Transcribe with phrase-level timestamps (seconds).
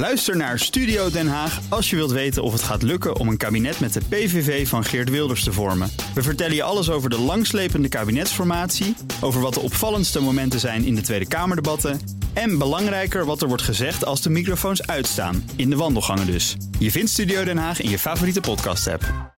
[0.00, 3.36] Luister naar Studio Den Haag als je wilt weten of het gaat lukken om een
[3.36, 5.92] kabinet met de PVV van Geert Wilders te vormen.
[6.14, 10.94] We vertellen je alles over de langslepende kabinetsformatie, over wat de opvallendste momenten zijn in
[10.94, 12.00] de Tweede Kamerdebatten
[12.32, 16.56] en belangrijker wat er wordt gezegd als de microfoons uitstaan, in de wandelgangen dus.
[16.78, 19.34] Je vindt Studio Den Haag in je favoriete podcast-app.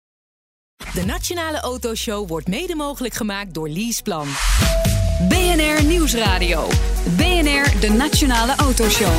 [0.94, 4.28] De Nationale Autoshow wordt mede mogelijk gemaakt door Leaseplan.
[5.28, 6.68] BNR Nieuwsradio.
[7.16, 9.12] BNR, de Nationale Autoshow.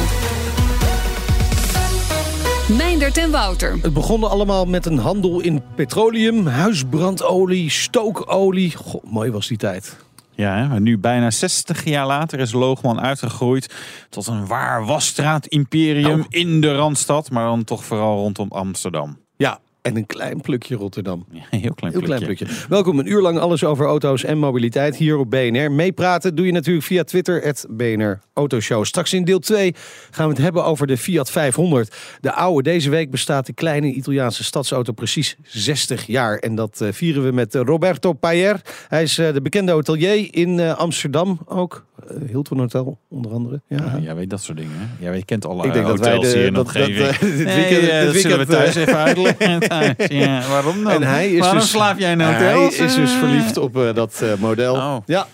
[2.78, 3.78] Meindert en Wouter.
[3.82, 8.76] Het begon allemaal met een handel in petroleum, huisbrandolie, stookolie.
[8.76, 9.98] Goh, mooi was die tijd.
[10.36, 10.68] Ja, hè?
[10.68, 13.74] maar nu bijna 60 jaar later is Loogman uitgegroeid
[14.10, 16.26] tot een waar wasstraat-imperium Nou.
[16.30, 19.18] in de Randstad, maar dan toch vooral rondom Amsterdam.
[19.38, 21.26] Ja, en een klein plukje Rotterdam.
[21.32, 22.26] Ja, een heel klein Heel plukje.
[22.26, 22.68] klein plukje.
[22.70, 25.72] Welkom, een uur lang alles over auto's en mobiliteit hier op BNR.
[25.72, 28.86] Meepraten doe je natuurlijk via Twitter, het BNR Autoshow.
[28.86, 29.74] Straks in deel 2
[30.12, 31.96] gaan we het hebben over de Fiat 500.
[32.20, 36.38] De oude, deze week bestaat de kleine Italiaanse stadsauto precies 60 jaar.
[36.38, 38.62] En dat eh, vieren we met eh, Roberto Payer.
[38.88, 41.86] Hij is eh, de bekende hotelier in Amsterdam ook.
[42.00, 43.62] Eh, Hilton Hotel, onder andere.
[43.68, 43.78] Ja.
[43.78, 44.72] Ja, jij weet dat soort dingen.
[44.78, 44.86] Hè?
[45.04, 47.20] Jij weet, kent alle Ik denk dat hotels wij de- hier in de dat- dat,
[47.20, 49.60] dit Nee, weekend- eh, dit dat zullen we weekend, thuis eh, even uitleggen.
[49.70, 50.92] Thuis, ja, waarom dan?
[50.92, 54.24] En hij is waarom dus, slaap jij in een Hij is dus verliefd op dat
[54.40, 54.74] model.
[54.76, 54.96] Oh.
[55.06, 55.28] Ja,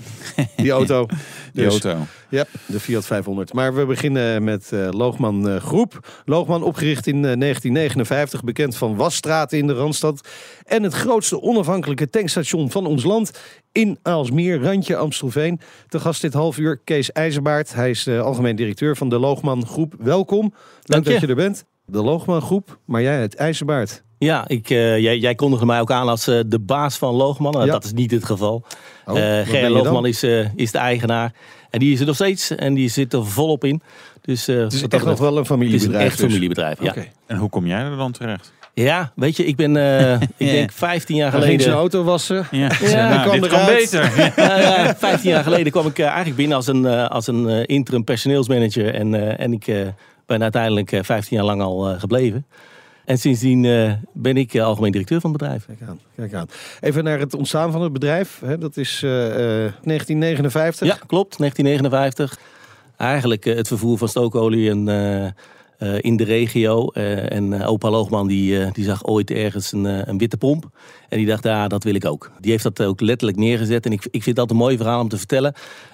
[0.55, 1.05] die auto.
[1.53, 1.99] Die Dus- auto.
[2.29, 3.53] Ja, de Fiat 500.
[3.53, 6.21] Maar we beginnen met eh, Loogman eh, Groep.
[6.25, 10.27] Loogman opgericht in eh, 1959, bekend van wasstraten in de Randstad.
[10.65, 13.31] En het grootste onafhankelijke tankstation van ons land
[13.71, 15.59] in Aalsmeer, randje Amstelveen.
[15.87, 17.73] Te gast dit half uur Kees IJzerbaard.
[17.73, 19.93] Hij is de algemeen directeur van de Loogman Groep.
[19.99, 21.11] Welkom, leuk Dank je.
[21.11, 21.65] dat je er bent.
[21.85, 24.03] De Loogman Groep, maar jij het IJzerbaard.
[24.19, 27.51] Ja, ik, eh, jij, jij kondigde mij ook aan als eh, de baas van Loogman.
[27.51, 27.71] Nou, Ja.
[27.71, 28.63] Dat is niet het geval.
[29.05, 29.69] Oh, Eh?
[29.69, 31.31] Loogman is, eh, is de eigenaar.
[31.69, 32.55] En die is er nog steeds.
[32.55, 33.81] En die zit er volop in.
[34.21, 35.93] Dus, eh, Het is echt nog wel een Het is familiebedrijf.
[35.95, 36.25] een echt dus.
[36.27, 36.89] familiebedrijf, ja.
[36.89, 37.05] Oké.
[37.27, 38.53] En hoe kom jij er dan terecht?
[38.73, 41.93] Ja, weet je, ik ben, eh, ik denk 15 jaar Hij ging zijn geleden...
[41.93, 42.47] auto wassen.
[42.51, 44.11] Ja, Ja, nou, kwam dit kan beter.
[44.61, 48.93] Ja, 15 jaar geleden kwam ik eigenlijk binnen als een, eh, als een interim personeelsmanager.
[48.93, 49.87] En, eh, en ik eh,
[50.25, 52.45] ben uiteindelijk eh, 15 jaar lang al eh, gebleven.
[53.09, 55.65] En sindsdien eh, ben ik eh, algemeen directeur van het bedrijf.
[55.65, 56.47] Kijk aan, kijk aan.
[56.79, 58.39] Even naar het ontstaan van het bedrijf.
[58.45, 59.25] Hè, dat is eh,
[59.65, 60.87] eh, 1959.
[60.87, 61.37] Ja, klopt.
[61.37, 62.39] 1959.
[62.97, 64.85] Eigenlijk het vervoer van stookolie en,
[65.79, 66.87] eh, in de regio.
[66.87, 70.69] Eh, en eh, opa Loogman die, die zag ooit ergens een, een witte pomp.
[71.09, 72.31] En die dacht, ja, dat wil ik ook.
[72.39, 73.85] Die heeft dat ook letterlijk neergezet.
[73.85, 75.53] En ik, ik vind dat een mooi verhaal om te vertellen.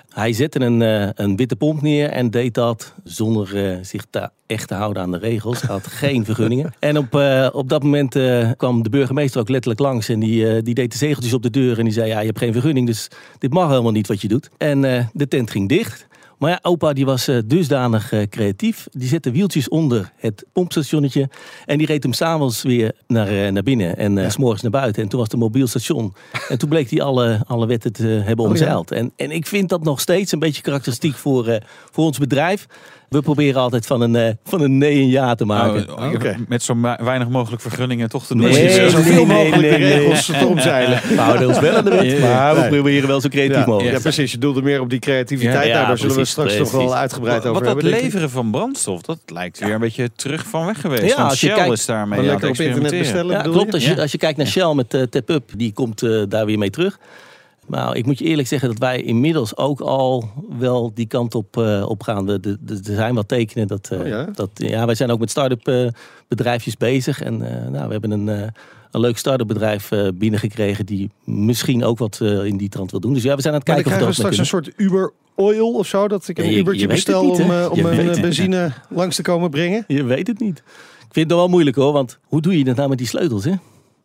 [0.10, 0.82] Hij zette een,
[1.24, 5.18] een witte pomp neer en deed dat zonder zich te, echt te houden aan de
[5.18, 5.62] regels.
[5.62, 6.74] Hij had geen vergunningen.
[6.80, 7.20] En op,
[7.54, 8.18] op dat moment
[8.58, 10.10] kwam de burgemeester ook letterlijk langs.
[10.10, 11.78] En die, die deed de zegeltjes op de deur.
[11.78, 13.08] En die zei, ja, je hebt geen vergunning, dus
[13.38, 14.50] dit mag helemaal niet wat je doet.
[14.58, 14.82] En
[15.14, 16.08] de tent ging dicht.
[16.38, 18.88] Maar ja, opa die was eh, dusdanig eh, creatief.
[18.92, 21.30] Die zette wieltjes onder het pompstationnetje.
[21.66, 23.98] En die reed hem s'avonds weer naar, eh, naar binnen.
[23.98, 25.04] En s s'morgens naar buiten.
[25.04, 26.14] En toen was het een mobiel station.
[26.50, 28.60] En toen bleek hij alle, alle wetten te hebben Oh, ja.
[28.60, 28.92] omzeild.
[28.92, 31.60] en, en ik vind dat nog steeds een beetje karakteristiek voor,
[31.92, 32.68] voor ons bedrijf.
[33.10, 35.98] We proberen altijd van een, eh, van een nee een ja te maken.
[35.98, 36.26] Oh.
[36.48, 38.44] Met zo weinig mogelijk vergunningen toch te doen.
[38.44, 39.98] Nee, Precies, nee, zoveel nee, mogelijk nee, de nee.
[40.00, 41.02] regels te omzeilen.
[41.08, 43.96] We houden ons wel aan de wet, maar we proberen wel zo creatief Ja, mogelijk.
[43.96, 44.32] ja, precies.
[44.32, 45.68] Je doelde meer op die creativiteit.
[45.68, 47.84] Ja, nou, daar zullen we precies, straks nog wel uitgebreid Wat over dat hebben.
[47.92, 48.04] denk ik.
[48.04, 51.16] leveren van brandstof, dat lijkt weer een beetje terug van weg geweest.
[51.16, 53.28] Ja, als je Shell kijkt- is daarmee Maar aan het lekker op internet experimenteren.
[53.28, 53.74] bestellen, klopt.
[53.74, 56.46] Als je, als je kijkt naar Shell met eh Tap Up, die komt eh, daar
[56.46, 56.98] weer mee terug.
[57.66, 61.58] Maar ik moet je eerlijk zeggen dat wij inmiddels ook al wel die kant op,
[61.58, 62.26] eh, op gaan.
[62.26, 63.68] We- de- de- Er zijn wat tekenen.
[63.68, 64.30] Dat, eh, Oh ja?
[64.34, 65.88] dat, ja, wij zijn ook met start-up eh,
[66.28, 67.22] bedrijfjes bezig.
[67.22, 68.48] En eh, nou, we hebben een, eh,
[68.92, 73.00] een leuk start-up bedrijf eh, binnengekregen die misschien ook wat eh, in die trant wil
[73.00, 73.14] doen.
[73.14, 74.74] Dus ja, we zijn aan het Maar dan kijken of krijgen we we straks een
[74.76, 76.08] soort Uber Oil of zo.
[76.08, 79.50] Dat ik een Ja, je- Ubertje bestel niet, om, om mijn benzine langs te komen
[79.50, 79.84] brengen.
[79.88, 80.58] Je weet het niet.
[81.08, 83.44] Ik vind het wel moeilijk hoor, want hoe doe je dat nou met die sleutels?
[83.44, 83.54] Hè?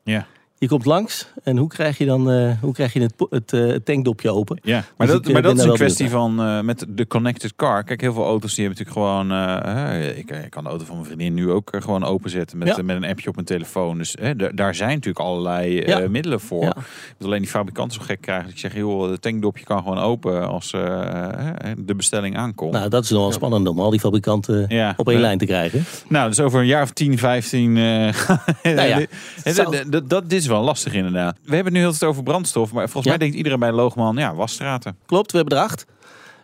[0.04, 0.26] Ja.
[0.60, 3.00] Je komt langs en hoe krijg je dan eh, hoe krijg je
[3.30, 4.58] het, eh, het tankdopje open?
[4.62, 7.56] Ja, maar Dus dat, ik, eh, maar dat is een kwestie van met de connected
[7.56, 7.84] car.
[7.84, 10.08] Kijk, heel veel auto's die hebben natuurlijk gewoon.
[10.16, 12.82] ik, ik kan de auto van mijn vriendin nu ook gewoon openzetten met, Ja.
[12.82, 13.98] met een appje op mijn telefoon.
[13.98, 14.16] Dus
[14.54, 16.08] daar zijn natuurlijk allerlei Ja.
[16.08, 16.62] middelen voor.
[16.64, 16.76] Ja.
[17.22, 18.44] Alleen die fabrikanten zo gek krijgen.
[18.44, 22.72] Dat ik zeg, joh, het tankdopje kan gewoon open als de bestelling aankomt.
[22.72, 24.94] Nou, dat is nog wel spannend om al die fabrikanten Ja.
[24.96, 25.84] op één lijn te krijgen.
[26.08, 27.76] Nou, dus over een jaar of 10, 15.
[27.76, 28.12] eh
[28.76, 29.06] Nou
[29.90, 31.36] dat, dat is wel lastig inderdaad.
[31.42, 32.72] We hebben het nu heel tijd over brandstof.
[32.72, 33.10] Maar volgens Ja.
[33.10, 34.96] mij denkt iedereen bij Loogman, ja, wasstraten.
[35.06, 35.84] Klopt, we hebben er acht.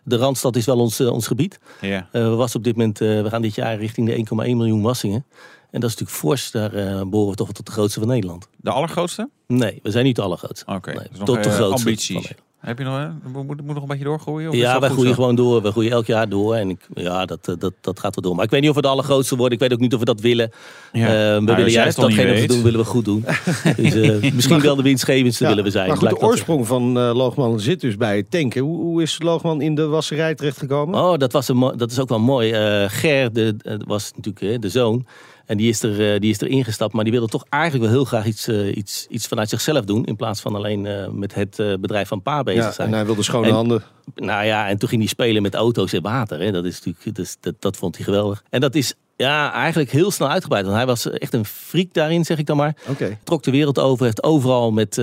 [0.05, 1.59] De Randstad is wel ons, eh, ons gebied.
[1.81, 2.09] Ja.
[2.13, 4.83] Eh, we, wassen op dit moment, eh, we gaan dit jaar richting de 1,1 miljoen
[4.83, 5.25] wassingen.
[5.71, 6.51] En dat is natuurlijk fors.
[6.51, 8.49] Daar eh, behoren we toch wel tot de grootste van Nederland.
[8.57, 9.29] De allergrootste?
[9.47, 10.73] Nee, we zijn niet de allergrootste.
[10.75, 11.89] Oké, Nee, dus tot de grootste.
[11.89, 12.33] ambities.
[12.61, 14.49] Heb je nog, moet, moet nog een beetje doorgroeien?
[14.49, 15.21] Of is Ja, wij goed groeien zo?
[15.21, 15.63] gewoon door.
[15.63, 16.55] We groeien elk jaar door.
[16.55, 18.35] En ik, ja, dat, eh, dat, dat gaat wel door.
[18.35, 19.55] Maar ik weet niet of we de allergrootste worden.
[19.55, 20.51] Ik weet ook niet of we dat willen.
[20.93, 21.07] Ja.
[21.07, 23.25] Eh, we Nou, willen juist datgene wat we doen, willen we goed doen.
[23.77, 25.89] dus, eh, misschien wel de winstgevendste Ja, willen we zijn.
[25.89, 28.63] Maar goed, de oorsprong van eh, Loogman zit dus bij het tanken.
[28.63, 31.01] Hoe, hoe is Loogman in de wasserij terechtgekomen?
[31.01, 32.51] Oh, dat, was een, dat is ook wel mooi.
[32.53, 33.57] Eh, Ger de,
[33.87, 35.07] was natuurlijk de zoon.
[35.47, 36.93] En die is, er, eh, die is er ingestapt.
[36.93, 40.05] Maar die wilde toch eigenlijk wel heel graag iets, eh, iets, iets vanuit zichzelf doen.
[40.05, 42.89] In plaats van alleen eh, met het bedrijf van pa bezig ja, zijn.
[42.89, 43.83] en hij wilde schone En- handen.
[44.15, 46.41] Nou ja, en toen ging hij spelen met auto's en water.
[46.41, 46.53] Hè.
[46.53, 48.43] Dat, is natuurlijk, dus, dat, dat vond hij geweldig.
[48.51, 50.65] En dat is ja, eigenlijk heel snel uitgebreid.
[50.65, 52.77] Want hij was echt een freak daarin, zeg ik dan maar.
[52.89, 53.19] Oké.
[53.25, 54.97] Trok de wereld over, heeft overal met,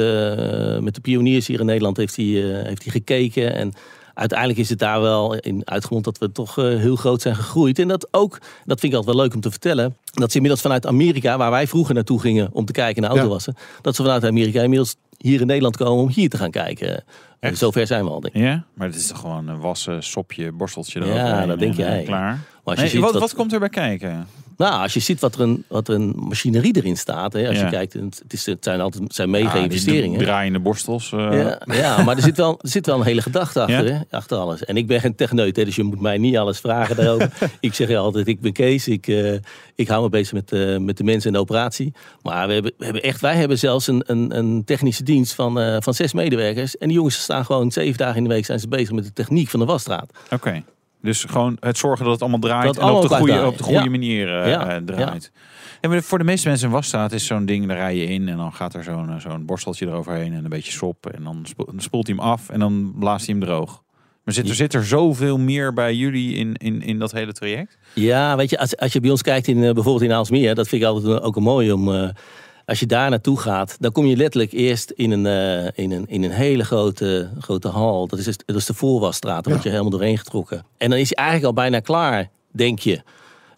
[0.80, 2.26] met de pioniers hier in Nederland heeft hij,
[2.66, 3.54] heeft hij gekeken.
[3.56, 3.74] En
[4.14, 7.80] uiteindelijk is het daar wel in uitgemond dat we toch eh, heel groot zijn gegroeid.
[7.80, 8.32] En dat ook,
[8.66, 11.52] dat vind ik altijd wel leuk om te vertellen, dat ze inmiddels vanuit Amerika, waar
[11.52, 15.42] wij vroeger naartoe gingen om te kijken naar autowassen, dat ze vanuit Amerika inmiddels hier
[15.42, 17.04] in Nederland komen om hier te gaan kijken.
[17.40, 17.58] Echt?
[17.58, 18.42] Zover zijn we al, denk ik.
[18.42, 21.86] Ja, maar het is toch gewoon een wassen, sopje, borsteltje Ja, eroverheen dat denk en,
[21.86, 22.04] eh, jij.
[22.04, 22.22] Klaar.
[22.32, 24.28] Maar als je Nee, ziet wat, wat- wat komt er bij kijken?
[24.64, 27.58] Nou, als je ziet wat er een, wat er een machinerie erin staat, hè, als
[27.58, 27.64] Ja.
[27.64, 30.20] je kijkt, het, is, het zijn altijd het zijn mega Ja, die investeringen.
[30.20, 31.12] Draaiende borstels.
[31.12, 34.00] eh, Ja, ja, maar er zit, wel, er zit wel een hele gedachte achter, hè,
[34.10, 34.66] achter alles.
[34.66, 37.32] En ik ben geen techneut, hè, dus je moet mij niet alles vragen daarover.
[37.60, 39.34] ik zeg je altijd, ik ben Kees, ik, eh,
[39.76, 41.94] ik hou me bezig met, eh, met de mensen en de operatie.
[42.22, 45.82] Maar we hebben, we hebben echt, wij hebben zelfs een, een, een technische dienst van,
[45.84, 46.78] van zes medewerkers.
[46.78, 49.14] En die jongens staan gewoon zeven dagen in de week zijn ze bezig met de
[49.14, 50.12] techniek van de wasstraat.
[50.32, 50.64] Oké.
[51.04, 53.58] Dus gewoon het zorgen dat het allemaal draait Dat en allemaal op de goede, op
[53.58, 53.90] de goede Ja.
[53.90, 54.70] manier eh, Ja.
[54.70, 55.32] eh, draait.
[55.82, 58.38] En voor de meeste mensen in wasstraat is zo'n ding, daar rij je in en
[58.38, 61.06] dan gaat er zo'n eh, zo'n borsteltje eroverheen en een beetje sop.
[61.06, 63.82] En dan spo- dan spoelt hij hem af en dan blaast hij hem droog.
[64.24, 67.78] Maar zit er, zit er zoveel meer bij jullie in, in, in dat hele traject?
[67.94, 70.82] Ja, weet je, als, als je bij ons kijkt in bijvoorbeeld in Aalsmeer, dat vind
[70.82, 72.12] ik altijd ook mooi om.
[72.66, 76.06] Als je daar naartoe gaat, dan kom je letterlijk eerst in een, eh, in een,
[76.08, 78.08] in een hele grote, grote hal.
[78.08, 80.66] Dat is, dat is de voorwasstraat, daar word je helemaal doorheen getrokken.
[80.78, 83.02] En dan is hij eigenlijk al bijna klaar, denk je.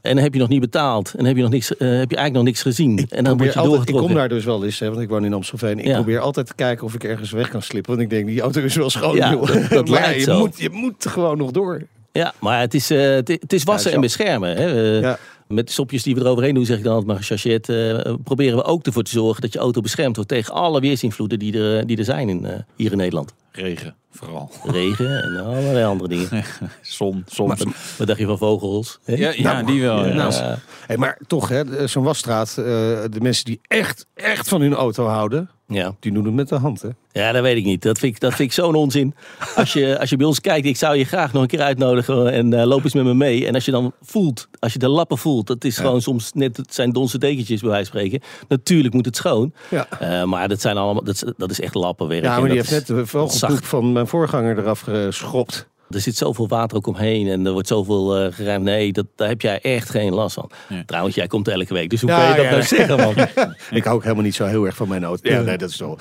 [0.01, 1.07] En dan heb je nog niet betaald.
[1.11, 3.05] En dan heb je, nog niks, eh, heb je eigenlijk nog niks gezien.
[3.09, 5.25] en dan word je altijd, ik kom daar dus wel eens, hè, want ik woon
[5.25, 5.79] in Amstelveen.
[5.79, 5.93] Ik Ja.
[5.93, 7.91] probeer altijd te kijken of ik ergens weg kan slippen.
[7.91, 9.15] Want ik denk, die auto is wel schoon.
[9.15, 9.47] Ja, joh.
[9.47, 10.39] dat- dat maar ja, je, zo.
[10.39, 11.81] moet, je moet gewoon nog door.
[12.11, 14.55] Ja, maar het is, eh, het, is wassen Ja, en beschermen.
[14.57, 14.65] Hè.
[14.99, 15.17] Ja.
[15.47, 18.57] Met de sopjes die we eroverheen doen, zeg ik dan altijd maar gechargeerd, eh, proberen
[18.57, 21.87] we ook ervoor te zorgen dat je auto beschermd wordt tegen alle weersinvloeden die er,
[21.87, 23.33] die er zijn in, eh, hier in Nederland.
[23.51, 24.51] Regen, vooral.
[24.63, 26.43] Regen en allerlei andere dingen.
[26.81, 27.63] Zon, soms.
[27.97, 28.99] Wat dacht je van vogels?
[29.03, 29.13] hè?
[29.15, 30.05] Ja, ja die wel.
[30.05, 30.13] ja.
[30.13, 30.57] Nou, Nou,
[30.87, 35.05] Hey, maar toch, hè, zo'n wasstraat, eh, de mensen die echt, echt van hun auto
[35.05, 35.95] houden, ja.
[35.99, 36.81] die doen het met de hand.
[36.81, 36.89] Hè?
[37.11, 37.81] ja, dat weet ik niet.
[37.81, 39.15] Dat vind ik, dat vind ik zo'n onzin.
[39.55, 42.31] Als je, als je bij ons kijkt, ik zou je graag nog een keer uitnodigen
[42.31, 43.47] en eh, loop eens met me mee.
[43.47, 46.57] En als je dan voelt, als je de lappen voelt, dat is gewoon soms net,
[46.57, 48.27] het zijn donse dekentjes bij wijze van spreken.
[48.47, 49.53] Natuurlijk moet het schoon.
[49.69, 49.87] Ja.
[49.99, 52.23] Eh, maar dat, zijn allemaal, dat, is- dat is echt lappenwerk.
[52.23, 55.67] Ja, maar die heeft is- net de vogelpoep van mijn voorganger eraf geschopt.
[55.89, 58.63] Er zit zoveel water ook omheen en er wordt zoveel eh geruimd.
[58.63, 60.49] Nee, dat, daar heb jij echt geen last van.
[60.69, 60.83] Ja.
[60.85, 62.51] Trouwens, jij komt elke week, dus hoe Ja, kun je dat ja.
[62.51, 63.55] nou zeggen, man?
[63.77, 65.29] Ik hou ook helemaal niet zo heel erg van mijn auto.
[65.29, 65.97] Ja, nee, dat is wel.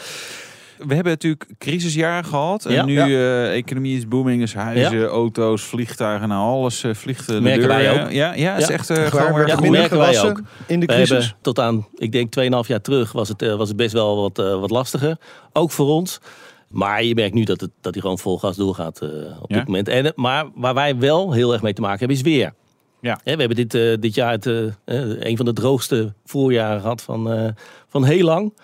[0.78, 2.64] We hebben natuurlijk crisisjaren gehad.
[2.66, 2.84] En Ja.
[2.84, 3.06] nu Ja.
[3.06, 7.68] eh economie is booming, dus huizen, auto's, vliegtuigen, nou alles eh, vliegt de Merken deur.
[7.68, 8.10] wij ook.
[8.10, 8.72] Ja, ja, is Ja.
[8.72, 11.10] echt eh, gewoon weer er minder merken wij gewassen in de We crisis.
[11.10, 14.38] hebben tot aan, ik denk 2,5 jaar terug, was het, was het best wel wat,
[14.38, 15.16] eh, wat lastiger.
[15.52, 16.20] Ook voor ons.
[16.74, 19.08] Maar je merkt nu dat, het, dat hij gewoon vol gas doorgaat eh,
[19.42, 19.56] op Ja.
[19.56, 19.88] dit moment.
[19.88, 22.54] En, eh, maar waar wij wel heel erg mee te maken hebben, is weer.
[23.00, 23.20] Ja.
[23.24, 27.32] Hè, we hebben dit, eh, dit jaar het, een van de droogste voorjaren gehad van,
[27.32, 27.48] eh,
[27.88, 28.54] van heel lang.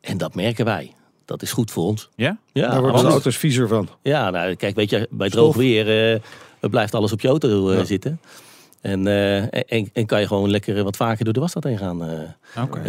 [0.00, 0.92] En dat merken wij.
[1.24, 2.08] Dat is goed voor ons.
[2.16, 2.38] Ja?
[2.52, 3.88] Ja, Daar worden de auto's viezer van.
[4.02, 5.62] ja, nou, kijk, weet je, bij droog Stof.
[5.62, 7.84] weer eh, blijft alles op je auto eh, Ja.
[7.84, 8.20] zitten.
[8.80, 12.04] En, eh, en, en kan je gewoon lekker wat vaker door de wasstraat heen gaan.
[12.04, 12.20] eh.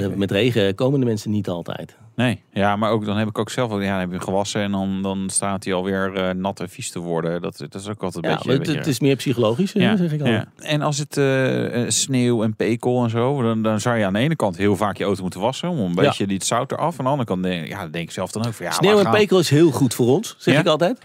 [0.05, 1.97] Eh, met regen komen de mensen niet altijd.
[2.15, 4.61] Nee, ja, maar ook, dan heb ik ook zelf, wel- ja, dan heb je gewassen
[4.61, 7.41] en dan, dan staat hij alweer eh, nat en vies te worden.
[7.41, 8.51] Dat, dat is ook altijd een Ja, beetje...
[8.51, 10.27] het, beetje- het is meer psychologisch, eh, zeg ik al.
[10.27, 10.45] ja.
[10.57, 14.13] En als het eh, eh, sneeuw en pekel en zo, dan, dan zou je aan
[14.13, 16.99] de ene kant heel vaak je auto moeten wassen om een beetje die zout eraf.
[16.99, 18.97] Aan de andere kant denk, ja, dan denk ik zelf dan ook van ja, Sneeuw
[18.97, 20.99] en gaan- pekel is heel goed voor ons, zeg ik altijd.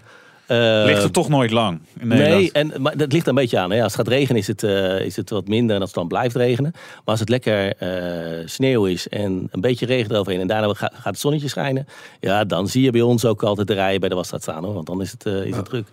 [0.46, 1.80] Eh, ligt er toch nooit lang.
[2.00, 3.70] in Nee, en, maar dat ligt er een beetje aan.
[3.70, 3.82] Hè.
[3.82, 6.08] Als het gaat regenen is het, eh, is het wat minder en als het dan
[6.08, 6.70] blijft regenen.
[6.74, 10.90] Maar als het lekker eh, sneeuw is en een beetje regen eroverheen en daarna ga-
[10.94, 11.86] gaat het zonnetje schijnen.
[12.20, 14.64] Ja, dan zie je bij ons ook altijd de rijen bij de wasstraat staan.
[14.64, 15.86] Hoor, want dan is het, is het druk.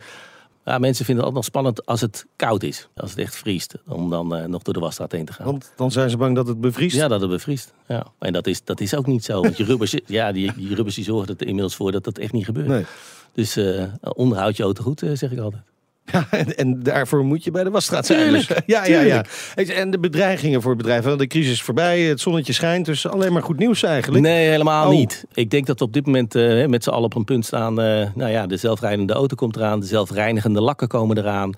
[0.65, 2.87] Ja, mensen vinden het altijd nog spannend als het koud is.
[2.95, 3.75] Als het echt vriest.
[3.87, 5.45] Om dan nog door de wasstraat heen te gaan.
[5.45, 6.95] Want dan zijn ze bang dat het bevriest.
[6.95, 7.73] Ja, dat het bevriest.
[7.87, 8.05] Ja.
[8.19, 9.41] En dat is, dat is ook niet zo.
[9.41, 12.31] Want je rubbers, ja, die, die rubbers die zorgen er inmiddels voor dat dat echt
[12.31, 12.67] niet gebeurt.
[12.67, 12.85] Nee.
[13.33, 15.63] Dus eh onderhoud je auto goed, zeg ik altijd.
[16.11, 18.31] Ja, en, en daarvoor moet je bij de wasstraat zijn.
[18.31, 19.25] Dus, ja, ja, ja.
[19.55, 21.03] En de bedreigingen voor het bedrijf.
[21.03, 22.85] want De crisis is voorbij, het zonnetje schijnt.
[22.85, 24.23] Dus alleen maar goed nieuws eigenlijk.
[24.23, 24.95] Nee, helemaal Oh.
[24.95, 25.25] niet.
[25.33, 27.81] Ik denk dat we op dit moment eh, met z'n allen op een punt staan.
[27.81, 29.79] eh, nou ja, de zelfrijdende auto komt eraan.
[29.79, 31.51] De zelfreinigende lakken komen eraan.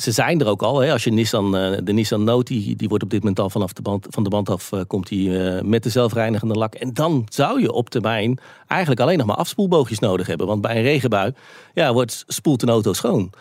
[0.00, 0.80] Ze zijn er ook al.
[0.80, 0.92] Hè.
[0.92, 3.72] Als je Nissan, eh, de Nissan Note, die, die wordt op dit moment al vanaf
[3.72, 6.74] de band, van de band af eh, komt die, eh, met de zelfreinigende lak.
[6.74, 10.46] En dan zou je op termijn eigenlijk alleen nog maar afspoelboogjes nodig hebben.
[10.46, 11.32] Want bij een regenbui
[11.74, 13.32] ja, wordt, spoelt een auto schoon.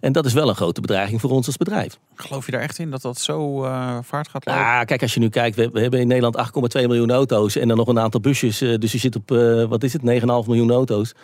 [0.00, 1.98] En dat is wel een grote bedreiging voor ons als bedrijf.
[2.14, 3.60] Geloof je daar echt in dat dat zo
[4.02, 4.62] vaart gaat lopen?
[4.62, 6.36] Ah, kijk, als je nu kijkt, we, we hebben in Nederland
[6.76, 8.58] 8,2 miljoen auto's en dan nog een aantal busjes.
[8.58, 9.28] dus je zit op,
[9.68, 11.14] wat is het, 9,5 miljoen auto's.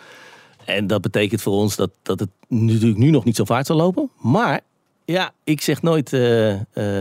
[0.65, 3.75] En dat betekent voor ons dat, dat het natuurlijk nu nog niet zo vaart zal
[3.75, 4.09] lopen.
[4.21, 4.61] Maar
[5.05, 6.59] ja, ik zeg nooit, eh, eh,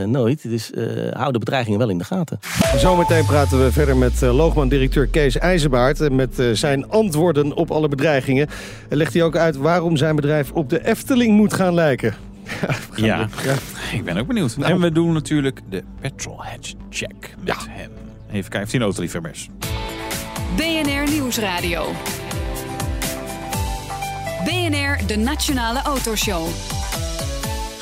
[0.08, 0.42] nooit.
[0.50, 2.38] Dus eh, hou de bedreigingen wel in de gaten.
[2.76, 6.00] Zometeen praten we verder met Loogman-directeur Kees IJzerbaard.
[6.00, 8.48] En met eh, zijn antwoorden op alle bedreigingen.
[8.88, 12.14] En legt hij ook uit waarom zijn bedrijf op de Efteling moet gaan lijken.
[12.94, 13.54] Ja, Ja.
[13.92, 14.56] ik ben ook benieuwd.
[14.56, 14.72] Nou.
[14.72, 17.90] En we doen natuurlijk de petrolhead check met hem.
[18.32, 19.48] Even kijken of hij een autoliefhebbers.
[20.56, 21.86] BNR Nieuwsradio.
[24.44, 26.46] BNR, de Nationale Autoshow.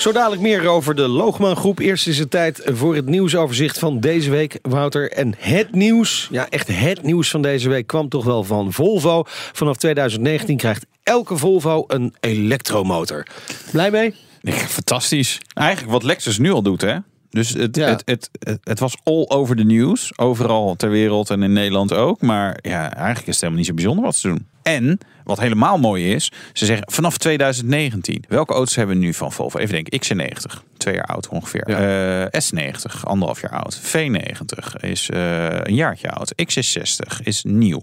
[0.02, 1.78] Zo dadelijk meer over de Loogman Groep.
[1.78, 5.12] Eerst is het tijd voor het nieuwsoverzicht van deze week, Wouter.
[5.12, 9.22] En het nieuws, ja echt het nieuws van deze week kwam toch wel van Volvo.
[9.52, 13.26] Vanaf 2019 krijgt elke Volvo een elektromotor.
[13.72, 14.14] Blij mee?
[14.40, 15.40] Ja, fantastisch.
[15.54, 16.96] Eigenlijk wat Lexus nu al doet, hè?
[17.30, 17.88] Dus het, Ja.
[17.88, 20.18] het, het, het, het was all over the news.
[20.18, 22.20] Overal ter wereld en in Nederland ook.
[22.20, 24.46] Maar ja, eigenlijk is het helemaal niet zo bijzonder wat ze doen.
[24.62, 28.24] En, wat helemaal mooi is, ze zeggen vanaf 2019.
[28.28, 29.58] Welke auto's hebben we nu van Volvo?
[29.58, 31.62] Even denken, XC90, twee jaar oud ongeveer.
[31.62, 33.80] Eh, S90, anderhalf jaar oud.
[33.80, 36.32] V90 is eh, een jaartje oud.
[36.42, 37.80] XC60 is nieuw.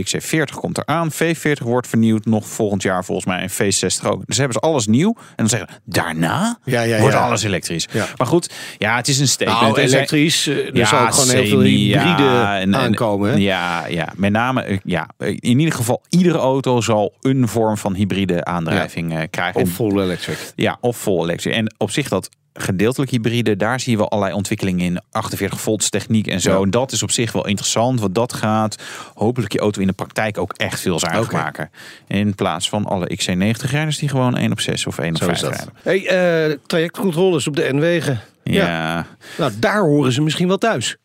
[0.00, 1.10] XC40 komt eraan.
[1.12, 3.40] V40 wordt vernieuwd nog volgend jaar volgens mij.
[3.40, 4.22] En V60 ook.
[4.26, 5.14] Dus hebben ze alles nieuw.
[5.18, 7.88] En dan zeggen ze, daarna Ja, ja, wordt alles elektrisch.
[8.16, 9.60] Maar goed, ja, het is een statement.
[9.60, 10.46] Nou, elektrisch.
[10.46, 13.30] eh, Er ja, zal ook gewoon heel veel hybride aankomen.
[13.30, 13.36] Hè?
[13.36, 18.44] Ja, ja, met name, ja, in ieder geval, iedere auto zal een vorm van hybride
[18.44, 19.60] aandrijving eh, krijgen.
[19.60, 20.52] Of full electric.
[20.56, 21.54] ja, of vol elektrisch.
[21.54, 26.26] En op zich dat gedeeltelijk hybride, daar zien we allerlei ontwikkelingen in 48 volts techniek
[26.26, 26.56] en zo.
[26.56, 26.62] Ja.
[26.62, 28.82] En dat is op zich wel interessant, want dat gaat
[29.14, 31.70] hopelijk je auto in de praktijk ook echt veel zuiniger maken.
[32.06, 35.24] In plaats van alle XC90 rijders die gewoon 1 op 6 of 1 op Zo
[35.24, 35.54] 5 is dat.
[35.54, 35.74] rijden.
[35.82, 38.20] Hey, eh, trajectcontroles op de N-wegen.
[38.44, 38.66] Ja.
[38.66, 39.06] ja.
[39.38, 40.96] Nou, daar horen ze misschien wel thuis.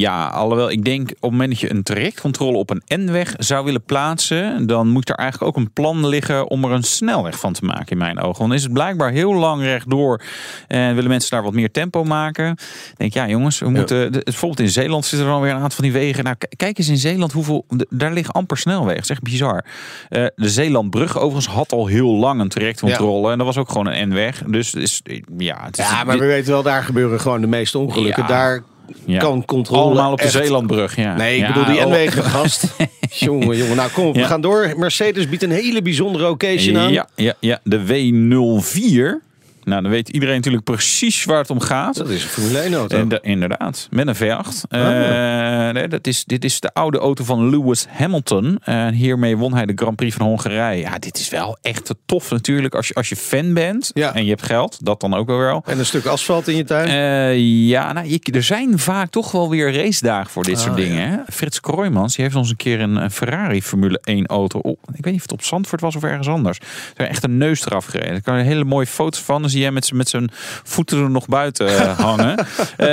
[0.00, 3.64] Ja, alhoewel ik denk op het moment dat je een trajectcontrole op een N-weg zou
[3.64, 7.52] willen plaatsen, dan moet er eigenlijk ook een plan liggen om er een snelweg van
[7.52, 8.26] te maken in mijn ogen.
[8.38, 10.20] Want dan is het blijkbaar heel lang rechtdoor
[10.68, 12.56] en willen mensen daar wat meer tempo maken.
[12.96, 15.70] Denk ja jongens, we moeten, de- bijvoorbeeld in Zeeland zitten er dan weer een aantal
[15.76, 16.24] van die wegen.
[16.24, 18.94] Nou, kijk eens in Zeeland hoeveel, daar liggen amper snelwegen.
[18.94, 19.64] Dat is echt bizar.
[20.08, 23.86] Eh, de Zeelandbrug overigens had al heel lang een trajectcontrole en dat was ook gewoon
[23.86, 24.42] een N-weg.
[24.46, 25.02] Dus is,
[25.38, 28.22] ja, het is, Ja, maar we weten wel, daar gebeuren gewoon de meeste ongelukken.
[28.22, 28.28] Ja.
[28.28, 28.62] Daar
[29.04, 29.18] ja.
[29.18, 30.96] kan controle allemaal op de echt- Zeelandbrug.
[30.96, 31.14] Ja.
[31.16, 31.86] Nee, ik Ja, bedoel die oh.
[31.86, 32.64] N-wegen, gast.
[33.10, 33.76] jongen, jongen.
[33.76, 34.72] Nou, kom op, we gaan door.
[34.76, 36.92] Mercedes biedt een hele bijzondere occasion aan.
[36.92, 39.28] Ja, ja, ja, de W04.
[39.70, 41.96] Nou, dan weet iedereen natuurlijk precies waar het om gaat.
[41.96, 42.96] Dat is een Formule 1 auto.
[42.98, 44.62] En de- inderdaad, met een V8.
[44.68, 45.66] Ah.
[45.68, 48.58] Eh, nee, dat is, dit is de oude auto van Lewis Hamilton.
[48.64, 50.80] En hiermee won hij de Grand Prix van Hongarije.
[50.80, 54.14] Ja, dit is wel echt te tof natuurlijk als je, als je fan bent Ja.
[54.14, 54.78] en je hebt geld.
[54.84, 55.62] Dat dan ook wel wel.
[55.66, 56.88] En een stuk asfalt in je tuin.
[56.88, 60.76] Eh, ja, nou, je- er zijn vaak toch wel weer racedagen voor dit Ah, soort
[60.76, 61.08] dingen.
[61.08, 61.16] Hè?
[61.32, 64.58] Frits Kroijmans die heeft ons een keer een, een Ferrari Formule 1 auto.
[64.58, 66.58] Oh, ik weet niet of het op Zandvoort was of ergens anders.
[66.96, 68.12] Er echt een neus eraf gereden.
[68.12, 69.40] Daar kan je hele mooie foto's van.
[69.40, 70.30] Dan zie jij met, met zijn
[70.62, 72.38] voeten er nog buiten eh, hangen.
[72.76, 72.86] Eh,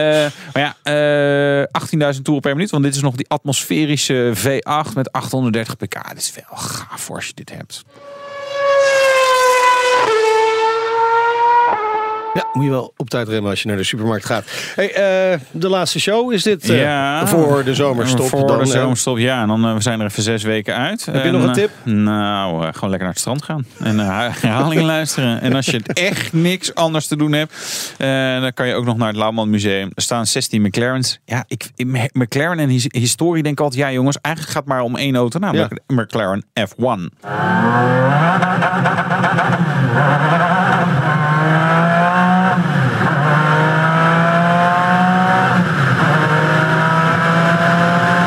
[0.53, 2.69] maar ja, eh 18.000 toeren per minuut.
[2.69, 6.09] Want dit is nog die atmosferische V8 met 830 pk.
[6.09, 7.85] Dit is wel gaaf voor als je dit hebt.
[12.37, 14.43] Ja, moet je wel op tijd remmen als je naar de supermarkt gaat.
[14.75, 17.27] Hey, eh, de laatste show is dit eh, Ja.
[17.27, 18.27] voor de zomerstop.
[18.27, 19.41] Voor dan, de zomerstop, ja.
[19.41, 21.05] En dan eh, we zijn er even zes weken uit.
[21.05, 21.69] Heb je nog een tip?
[21.83, 23.65] nou, gewoon lekker naar het strand gaan.
[23.79, 25.41] En herhalingen luisteren.
[25.41, 27.53] En als je echt niks anders te doen hebt,
[28.41, 29.89] dan kan je ook nog naar het Lauwman Museum.
[29.93, 31.19] Er staan 16 McLaren's.
[31.25, 31.69] Ja, ik,
[32.13, 35.15] McLaren en his- historie denk ik altijd, ja jongens, eigenlijk gaat het maar om één
[35.15, 35.39] auto.
[35.39, 37.13] Namelijk de McLaren F1.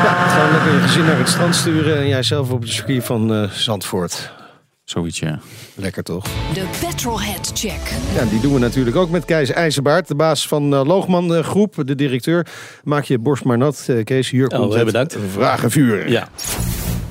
[0.03, 3.03] Ja, gewoon lekker je gezin naar het strand sturen en jij zelf op het circuit
[3.03, 4.31] van eh, Zandvoort.
[4.83, 5.39] Zoiets, ja.
[5.75, 6.23] Lekker toch?
[6.53, 7.79] De Petrolhead Check.
[8.15, 11.43] Ja, die doen we natuurlijk ook met Kees IJzerbaard, de baas van eh, Loogman eh,
[11.43, 12.47] Groep, de directeur.
[12.83, 14.29] Maak je borst maar nat, eh, Kees.
[14.29, 15.17] Hier Oh, komt eh, het bedankt.
[15.31, 16.09] vragenvuur.
[16.09, 16.27] Ja.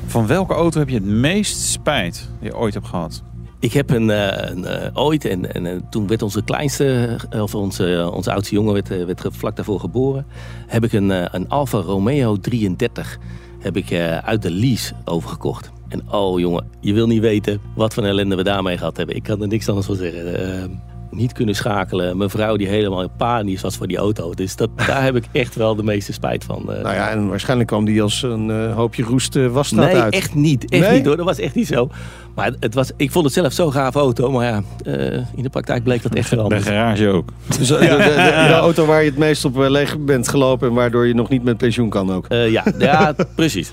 [0.06, 3.22] Van welke auto heb je het meest spijt die je ooit hebt gehad?
[3.58, 7.42] Ik heb een, eh, een eh, ooit, en, en eh, toen werd onze kleinste, eh,
[7.42, 10.26] of onze, onze oudste jongen werd, eh, werd vlak daarvoor geboren,
[10.66, 13.18] heb ik een, eh, een Alfa Romeo 33
[13.60, 15.70] heb ik, eh, uit de lease overgekocht.
[15.88, 19.16] En oh jongen, je wil niet weten wat voor ellende we daarmee gehad hebben.
[19.16, 20.82] Ik kan er niks anders van zeggen.
[21.12, 22.16] Eh, niet kunnen schakelen.
[22.16, 24.34] Mijn vrouw die helemaal in panisch was voor die auto.
[24.34, 26.58] Dus dat, daar heb ik echt wel de meeste spijt van.
[26.72, 26.82] eh.
[26.82, 30.14] Nou ja, en waarschijnlijk kwam die als een eh, hoopje roest uh, wasstraat nee, uit.
[30.14, 30.68] echt niet.
[30.70, 30.96] Echt Nee?
[30.96, 31.16] niet hoor.
[31.16, 31.88] Dat was echt niet zo.
[32.34, 34.30] Maar het- het was, ik vond het zelf zo'n gaaf auto.
[34.30, 37.28] Maar ja, eh, in de praktijk bleek dat echt wel De garage ook.
[37.58, 40.28] Dus, eh, de, de, de- de auto waar je het meest op eh, leeg bent
[40.28, 42.26] gelopen en waardoor je nog niet met pensioen kan ook.
[42.28, 43.72] Eh, ja, ja, precies.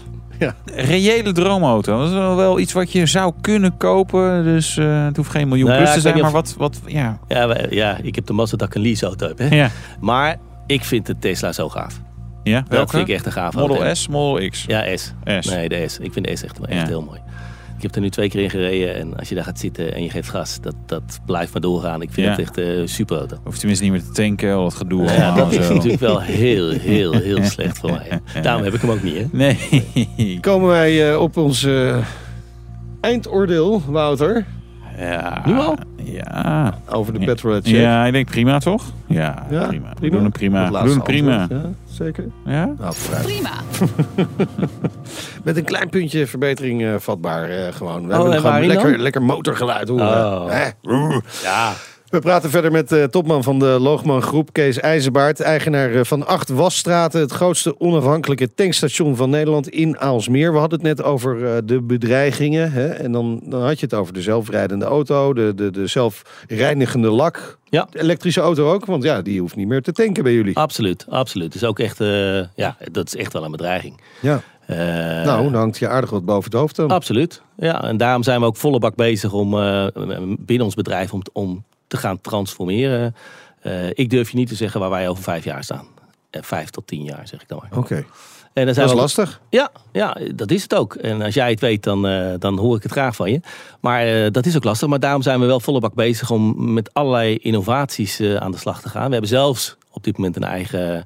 [0.65, 1.97] Reële droomauto.
[1.97, 4.43] Dat is wel, wel iets wat je zou kunnen kopen.
[4.43, 6.19] Dus eh, het hoeft geen miljoen Nou plus ja, te zijn.
[6.19, 7.19] Maar wat, wat, ja.
[7.27, 9.37] Ja, wij- ja, ik heb de Mazda dat ik een leaseauto heb.
[9.37, 9.47] Hè.
[9.55, 9.69] Ja.
[9.99, 10.35] Maar
[10.67, 11.99] ik vind de Tesla zo gaaf.
[12.43, 12.59] ja.
[12.59, 12.89] Dat Welke?
[12.95, 13.73] vind ik echt een gaaf auto.
[13.75, 14.63] Model S, Model X.
[14.67, 15.13] Ja, S.
[15.39, 15.49] S.
[15.49, 15.97] Nee, de S.
[15.99, 16.85] Ik vind de S echt, echt Ja.
[16.87, 17.19] heel mooi.
[17.77, 18.95] Ik heb er nu twee keer in gereden.
[18.95, 22.01] En als je daar gaat zitten en je geeft gas, dat, dat blijft maar doorgaan.
[22.01, 22.31] Ik vind Ja.
[22.31, 23.37] het echt een super auto.
[23.45, 25.03] Of tenminste niet meer te tanken, al het gedoe.
[25.03, 28.19] Ja, allemaal dat is natuurlijk wel heel, heel, heel slecht voor mij.
[28.41, 29.25] Daarom heb ik hem ook niet, hè?
[29.31, 30.39] Nee.
[30.41, 31.97] Komen wij eh, op ons eh,
[33.01, 34.45] eindoordeel, Wouter,
[34.97, 35.41] Ja.
[35.45, 35.75] Nu al?
[35.95, 36.79] Ja.
[36.89, 37.25] over de Ja.
[37.25, 37.75] petrolhead check.
[37.75, 38.83] Ja, ik denk prima toch?
[39.07, 39.93] Ja, Ja, prima.
[39.99, 40.71] We doen een prima.
[40.71, 41.37] We doen een prima.
[41.41, 42.25] antwoord, Ja, zeker.
[42.45, 42.65] Ja?
[42.79, 42.93] Nou.
[43.23, 43.49] Prima.
[45.43, 48.07] Met een klein puntje verbetering eh, vatbaar eh, gewoon.
[48.07, 49.89] We en hebben gewoon lekker, lekker motorgeluid.
[49.89, 50.49] Oh.
[50.49, 50.63] Hè?
[51.43, 51.71] Ja.
[52.09, 55.39] We praten verder met de topman van de Loogman Groep, Kees IJzerbaard.
[55.39, 60.51] Eigenaar eh, van Acht Wasstraten, het grootste onafhankelijke tankstation van Nederland in Aalsmeer.
[60.53, 62.71] We hadden het net over eh, de bedreigingen.
[62.71, 62.87] Hè?
[62.87, 67.57] En dan, dan had je het over de zelfrijdende auto, de, de, de zelfreinigende lak.
[67.69, 67.87] Ja.
[67.91, 70.57] De elektrische auto ook, want ja, die hoeft niet meer te tanken bij jullie.
[70.57, 71.51] Absoluut, absoluut.
[71.51, 74.01] Dus ook echt, eh, ja, dat is echt wel een bedreiging.
[74.21, 74.41] Ja.
[74.65, 76.89] Eh, Nou, dan hangt je aardig wat boven het hoofd dan.
[76.89, 77.41] Absoluut.
[77.57, 79.87] Ja, en daarom zijn we ook volle bak bezig om eh,
[80.39, 83.15] binnen ons bedrijf om, om te gaan transformeren.
[83.61, 85.87] Eh, ik durf je niet te zeggen waar wij over vijf jaar staan.
[86.29, 87.77] Eh, vijf tot tien jaar, zeg ik dan maar.
[87.79, 88.05] Oké, En
[88.53, 89.41] dan dat zijn is we ook- lastig.
[89.49, 90.95] Ja, ja, dat is het ook.
[90.95, 93.39] En als jij het weet, dan, eh, dan hoor ik het graag van je.
[93.81, 94.87] Maar dat is ook lastig.
[94.87, 98.81] Maar daarom zijn we wel volle bak bezig om met allerlei innovaties aan de slag
[98.81, 99.05] te gaan.
[99.05, 101.05] We hebben zelfs op dit moment een eigen,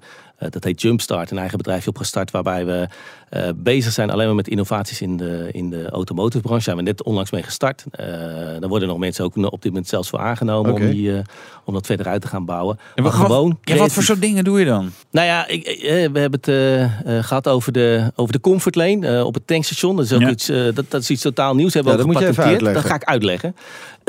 [0.49, 2.31] dat heet Jumpstart, een eigen bedrijfje opgestart.
[2.31, 2.87] Waarbij we
[3.29, 6.49] eh, bezig zijn alleen maar met innovaties in de, in de automotive branche.
[6.65, 7.85] Daar zijn we net onlangs mee gestart.
[7.91, 8.07] Eh
[8.59, 11.23] daar worden nog mensen ook op dit moment zelfs voor aangenomen om, die, eh,
[11.65, 12.79] om dat verder uit te gaan bouwen.
[12.95, 14.91] En Maar wat, gewoon ja, wat voor soort dingen doe je dan?
[15.11, 18.75] Nou ja, ik, eh, we hebben het eh, eh, gehad over de, over de comfort
[18.75, 19.95] lane eh, op het tankstation.
[19.95, 20.29] Dat is, ook Ja.
[20.29, 21.73] iets, eh, dat, dat is iets totaal nieuws.
[21.73, 22.83] Hebben we Ja, ook dat moet je even gepatenteerd.
[22.83, 23.55] Dat ga ik uitleggen.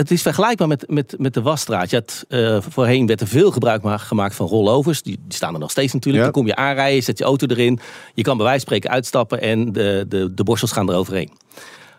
[0.03, 1.91] Het is vergelijkbaar met, met, met de wasstraat.
[1.91, 5.03] Je had, eh, voorheen werd er veel gebruik ma- gemaakt van rollovers.
[5.03, 6.25] Die, die staan er nog steeds natuurlijk.
[6.25, 6.31] Ja.
[6.31, 7.79] Dan kom je aanrijden, zet je auto erin.
[8.15, 11.31] Je kan bij wijze van spreken uitstappen en de, de, de borstels gaan eroverheen.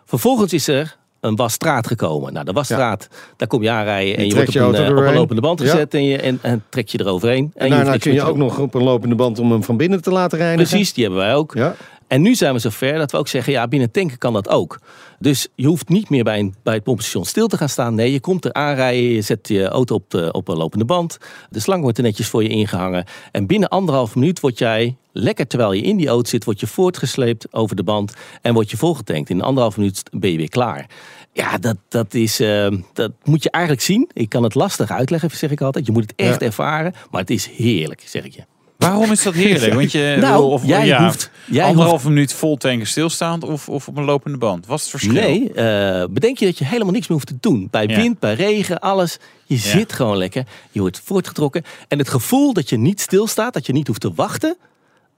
[0.04, 2.32] Vervolgens is er een wasstraat gekomen.
[2.32, 4.98] Nou, de wasstraat, daar kom je aanrijden en je wordt je op een, auto eh,
[5.02, 5.66] op een lopende band Ja.
[5.70, 7.52] gezet en, je, en, en trek je eroverheen.
[7.54, 10.02] En je daarna kun je ook nog op een lopende band om hem van binnen
[10.02, 10.68] te laten reinigen.
[10.68, 11.54] Precies, die hebben wij ook.
[11.54, 11.74] Ja.
[12.08, 14.78] En nu zijn we zover dat we ook zeggen, ja, binnen tanken kan dat ook.
[15.18, 17.94] Dus je hoeft niet meer bij, een, bij het pompstation stil te gaan staan.
[17.94, 21.18] Nee, je komt er aanrijden, je zet je auto op, de, op een lopende band.
[21.50, 23.04] De slang wordt er netjes voor je ingehangen.
[23.32, 26.66] En binnen anderhalf minuut word jij, lekker terwijl je in die auto zit, word je
[26.66, 28.12] voortgesleept over de band
[28.42, 29.30] en word je volgetankt.
[29.30, 30.86] In anderhalf minuut ben je weer klaar.
[31.32, 34.10] Ja, dat, dat, is, eh, dat moet je eigenlijk zien.
[34.12, 35.86] Ik kan het lastig uitleggen, zeg ik altijd.
[35.86, 36.46] Je moet het echt Ja.
[36.46, 38.42] ervaren, maar het is heerlijk, zeg ik je.
[38.88, 39.74] Waarom is dat heerlijk?
[39.80, 43.68] Want je Nou, wil of, jij ja, hoeft- jij anderhalve minuut vol tanken stilstaand of,
[43.68, 44.66] of op een lopende band.
[44.66, 45.12] Wat is het verschil?
[45.12, 47.68] Nee, eh, bedenk je dat je helemaal niks meer hoeft te doen.
[47.70, 47.96] Bij Ja.
[47.96, 49.18] wind, bij regen, alles.
[49.46, 50.44] Je zit gewoon lekker.
[50.70, 51.62] Je wordt voortgetrokken.
[51.88, 54.56] En het gevoel dat je niet stilstaat, dat je niet hoeft te wachten.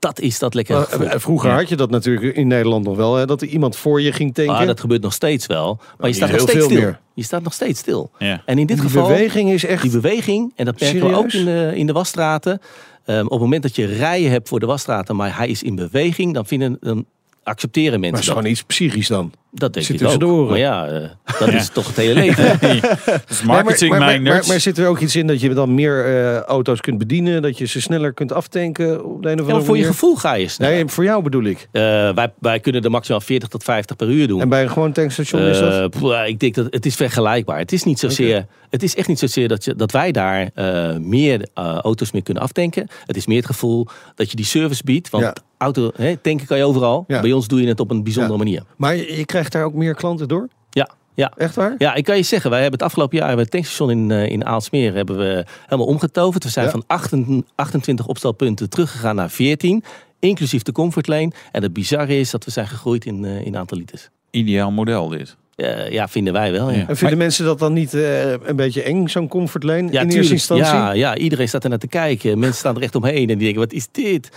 [0.07, 1.07] Dat is dat gevoel.
[1.07, 4.01] eh, Vroeger had je dat natuurlijk in Nederland nog wel, hè, dat er iemand voor
[4.01, 4.55] je ging tanken.
[4.55, 5.79] Ah, dat gebeurt nog steeds wel.
[5.99, 6.81] Maar je staat nog heel steeds veel stil.
[6.81, 7.01] meer.
[7.15, 8.11] Je staat nog steeds stil.
[8.19, 8.43] Ja.
[8.45, 9.83] En in dit die geval, beweging is echt...
[9.83, 12.61] die beweging, en dat merken we ook in de, in de wasstraten.
[13.05, 15.75] Ehm, op het moment dat je rijen hebt voor de wasstraten, maar hij is in
[15.75, 17.05] beweging, dan, vinden, dan
[17.47, 19.33] accepteren maar mensen het is gewoon iets psychisch dan.
[19.51, 20.21] Dat denk zit ik ook.
[20.21, 20.49] de oren.
[20.49, 22.59] Maar ja, eh, dat is toch het hele leven.
[23.29, 26.05] Dus marketing maar, maar, maar, maar zit er ook iets in dat je dan meer
[26.05, 27.43] eh, auto's kunt bedienen?
[27.43, 29.85] Dat je ze sneller kunt aftanken op de een of Ja, andere maar voor je
[29.85, 30.75] gevoel ga je sneller.
[30.75, 31.69] Nee, voor jou bedoel ik.
[31.73, 31.83] Eh,
[32.15, 34.41] wij, wij kunnen er maximaal 40 tot 50 per uur doen.
[34.41, 35.73] En bij een gewoon tankstation is dat?
[35.73, 37.59] Eh, pff, ik denk dat het is vergelijkbaar.
[37.59, 38.47] Het is niet zozeer.
[38.71, 42.23] Het is echt niet zozeer dat, je, dat wij daar eh, meer eh, auto's mee
[42.23, 42.89] kunnen aftanken.
[43.07, 45.11] Het is meer het gevoel dat je die service biedt.
[45.11, 45.35] Want Ja.
[45.59, 47.05] Auto hè, tanken kan je overal.
[47.07, 47.21] Ja.
[47.21, 48.45] Bij ons doe je het op een bijzondere Ja.
[48.45, 48.63] manier.
[48.77, 50.49] Maar je, je krijgt daar ook meer klanten door?
[50.71, 51.33] Ja, ja.
[51.37, 51.75] Echt waar?
[51.79, 54.11] Ja, ik kan je zeggen, wij hebben het afgelopen jaar hebben we het tankstation in,
[54.11, 56.45] eh, in Aalsmeer hebben we helemaal omgetoverd.
[56.45, 56.71] We zijn Ja.
[56.71, 59.85] van 28 28 opstelpunten teruggegaan naar 14,
[60.19, 61.33] inclusief de comfortlane.
[61.53, 64.09] En het bizarre is dat we zijn gegroeid in, eh, in aantal liters.
[64.31, 65.37] Ideaal model dit.
[65.57, 66.71] Eh, ja, vinden wij wel.
[66.71, 66.89] Ja.
[66.89, 70.15] En vinden mensen dat dan niet eh, een beetje eng, zo'n comfortlane Ja, in tuurlijk.
[70.15, 70.67] eerste instantie?
[70.67, 72.39] Ja, ja, iedereen staat er naar te kijken.
[72.39, 74.29] Mensen staan er echt omheen en die denken, wat is dit?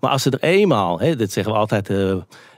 [0.00, 1.90] Maar als ze er eenmaal, hè, dat zeggen we altijd...
[1.90, 2.14] eh,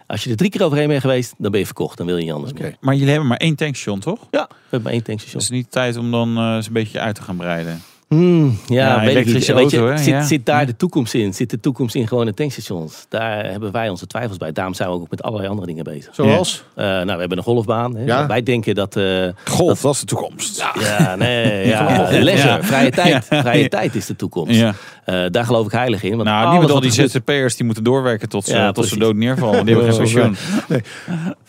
[0.06, 1.96] als je er drie keer overheen bent geweest, dan ben je verkocht.
[1.96, 2.76] Dan wil je niet anders meer.
[2.80, 4.18] Maar jullie hebben maar één tankstation, toch?
[4.30, 5.40] Ja, we hebben maar één tankstation.
[5.40, 7.82] Is het niet tijd om dan eh, eens een beetje uit te gaan breiden?
[8.08, 9.96] Hmm, ja, Ja, weet je, auto, hè?
[9.96, 10.22] zit, Ja.
[10.22, 10.66] zit daar Ja.
[10.66, 11.34] de toekomst in?
[11.34, 13.06] Zit de toekomst in gewone tankstations?
[13.08, 14.52] Daar hebben wij onze twijfels bij.
[14.52, 16.14] Daarom zijn we ook met allerlei andere dingen bezig.
[16.14, 16.64] Zoals?
[16.74, 17.96] Eh, nou, we hebben een golfbaan.
[17.96, 18.04] Hè.
[18.04, 18.26] Ja.
[18.26, 18.96] Wij denken dat...
[18.96, 20.64] eh, Golf, dat is de toekomst.
[20.80, 22.62] ja, nee, ja, leisure, Ja.
[22.62, 23.26] vrije tijd.
[23.30, 23.40] Ja.
[23.40, 24.54] Vrije tijd is de toekomst.
[24.56, 24.74] Ja.
[25.04, 26.10] Eh, daar geloof ik heilig in.
[26.16, 28.86] Want Nou, niet met al die er ZZP'ers die moeten doorwerken tot ze, Ja, tot
[28.86, 29.66] ze dood neervallen.
[29.66, 30.36] Die hebben geen pensioen.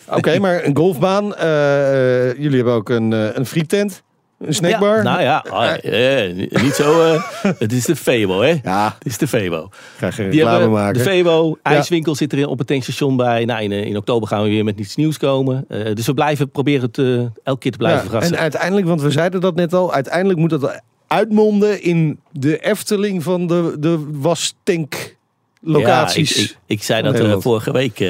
[0.08, 1.24] Oké, maar een golfbaan.
[2.38, 4.02] jullie hebben ook een, een friettent.
[4.40, 4.96] Een snackbar.
[4.96, 5.84] Ja, nou ja, ah,
[6.26, 7.02] eh, niet zo.
[7.14, 7.22] eh,
[7.58, 8.54] het is de Febo, hè?
[8.62, 9.68] Ja, Het is de Febo.
[9.98, 10.98] ga geen Die reclame hebben maken.
[10.98, 13.44] de Febo, ijswinkel zit er op het tankstation bij.
[13.44, 15.64] Nou, in, eh, in oktober gaan we weer met iets nieuws komen.
[15.68, 17.06] Eh, dus we blijven proberen het eh,
[17.44, 18.34] elke keer te blijven Ja, verrassen.
[18.36, 23.22] en uiteindelijk, want we zeiden dat net al, uiteindelijk moet dat uitmonden in de Efteling
[23.22, 25.16] van de, de wastank
[25.62, 26.34] locaties.
[26.36, 27.42] Ja, ik, ik, ik zei dat eh, Nederland.
[27.42, 28.08] vorige week eh,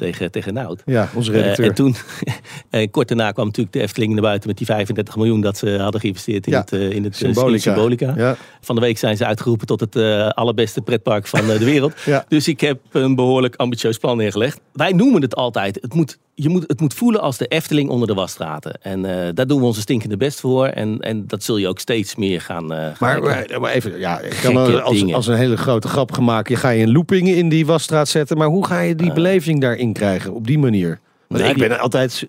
[0.00, 0.82] tegen, tegen Nout.
[0.86, 1.66] Ja, onze Eh, redacteur.
[1.66, 1.94] en toen,
[2.70, 5.78] en kort daarna kwam natuurlijk de Efteling naar buiten met die 35 miljoen dat ze
[5.78, 7.60] hadden geïnvesteerd in Ja, het, eh, in het eh, Symbolica.
[7.62, 8.14] Symbolica.
[8.16, 8.36] ja.
[8.60, 11.92] Van de week zijn ze uitgeroepen tot het eh, allerbeste pretpark van eh, de wereld.
[12.04, 12.24] Ja.
[12.28, 14.60] Dus ik heb een behoorlijk ambitieus plan neergelegd.
[14.72, 18.08] Wij noemen het altijd, het moet, je moet, het moet voelen als de Efteling onder
[18.08, 18.82] de wasstraten.
[18.82, 20.66] En eh, daar doen we onze stinkende best voor.
[20.66, 22.72] En, en dat zul je ook steeds meer gaan...
[22.72, 25.88] eh, Maar, maar, maar even, ja, ik kan Gekke wel als, als een hele grote
[25.88, 26.48] grap gemaakt.
[26.48, 28.38] Je ga je een looping in die wasstraat zetten.
[28.38, 31.00] Maar hoe ga je die beleving daarin krijgen op die manier?
[31.28, 32.28] Want Nou, ik ben altijd,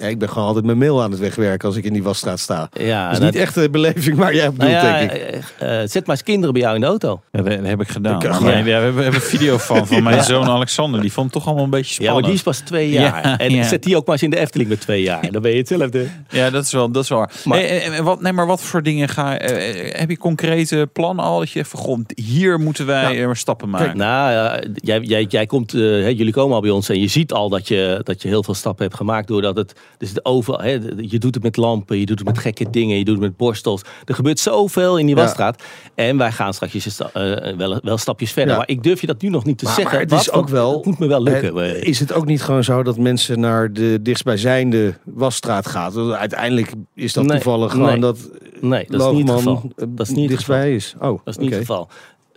[0.00, 2.38] ja, ik ben gewoon altijd mijn mail aan het wegwerken als ik in die wasstraat
[2.40, 2.68] sta.
[2.72, 5.12] ja, Dat is dat- niet echt de beleving waar jij op doelt, nou ja, denk
[5.12, 5.18] ik.
[5.58, 7.20] eh, eh, zet maar eens kinderen bij jou in de auto.
[7.32, 8.14] Ja, dat, heb ik gedaan.
[8.22, 11.00] Ik we, hebben, we hebben een video van, van mijn zoon Alexander.
[11.00, 12.26] Die vond het toch allemaal een beetje Ja, maar spannend.
[12.26, 13.26] die is pas twee jaar.
[13.28, 13.62] Ja, en ja.
[13.62, 15.30] zet die ook maar eens in de Efteling met twee jaar.
[15.30, 16.06] Dan ben je hetzelfde.
[16.28, 17.30] Ja, dat is wel, dat is wel waar.
[17.44, 21.24] Maar- Hey, wat, nee, maar wat voor dingen ga eh, eh, Heb je concrete plannen
[21.24, 21.38] al?
[21.38, 23.96] Dat je even, goh, hier moeten wij eh, stappen maken.
[23.96, 27.08] Nou, ja, jij, jij, jij komt, eh, hè, jullie komen al bij ons en je
[27.08, 30.24] ziet al dat je, dat je heel veel stappen hebt gemaakt doordat het, dus de
[30.24, 33.14] overal, hè, je doet het met lampen, je doet het met gekke dingen, je doet
[33.14, 33.82] het met borstels.
[34.04, 35.22] Er gebeurt zoveel in die Ja.
[35.22, 35.62] wasstraat.
[35.94, 38.50] En wij gaan straks sta- eh, wel, wel stapjes verder.
[38.52, 38.58] Ja.
[38.58, 39.92] Maar ik durf je dat nu nog niet te Maar- zeggen.
[39.92, 40.20] maar het Wat?
[40.20, 41.64] is ook wel- Het moet me wel lukken.
[41.64, 46.14] Eh, Is het ook niet gewoon zo dat mensen naar de dichtstbijzijnde wasstraat gaan?
[46.14, 48.18] Uiteindelijk is dat Nee, toevallig gewoon dat
[48.60, 49.62] nee, dat is niet het geval.
[49.76, 50.94] eh, Dat is niet dichtstbij is.
[51.00, 51.56] Oh, Dat is niet oké.
[51.56, 51.88] het geval.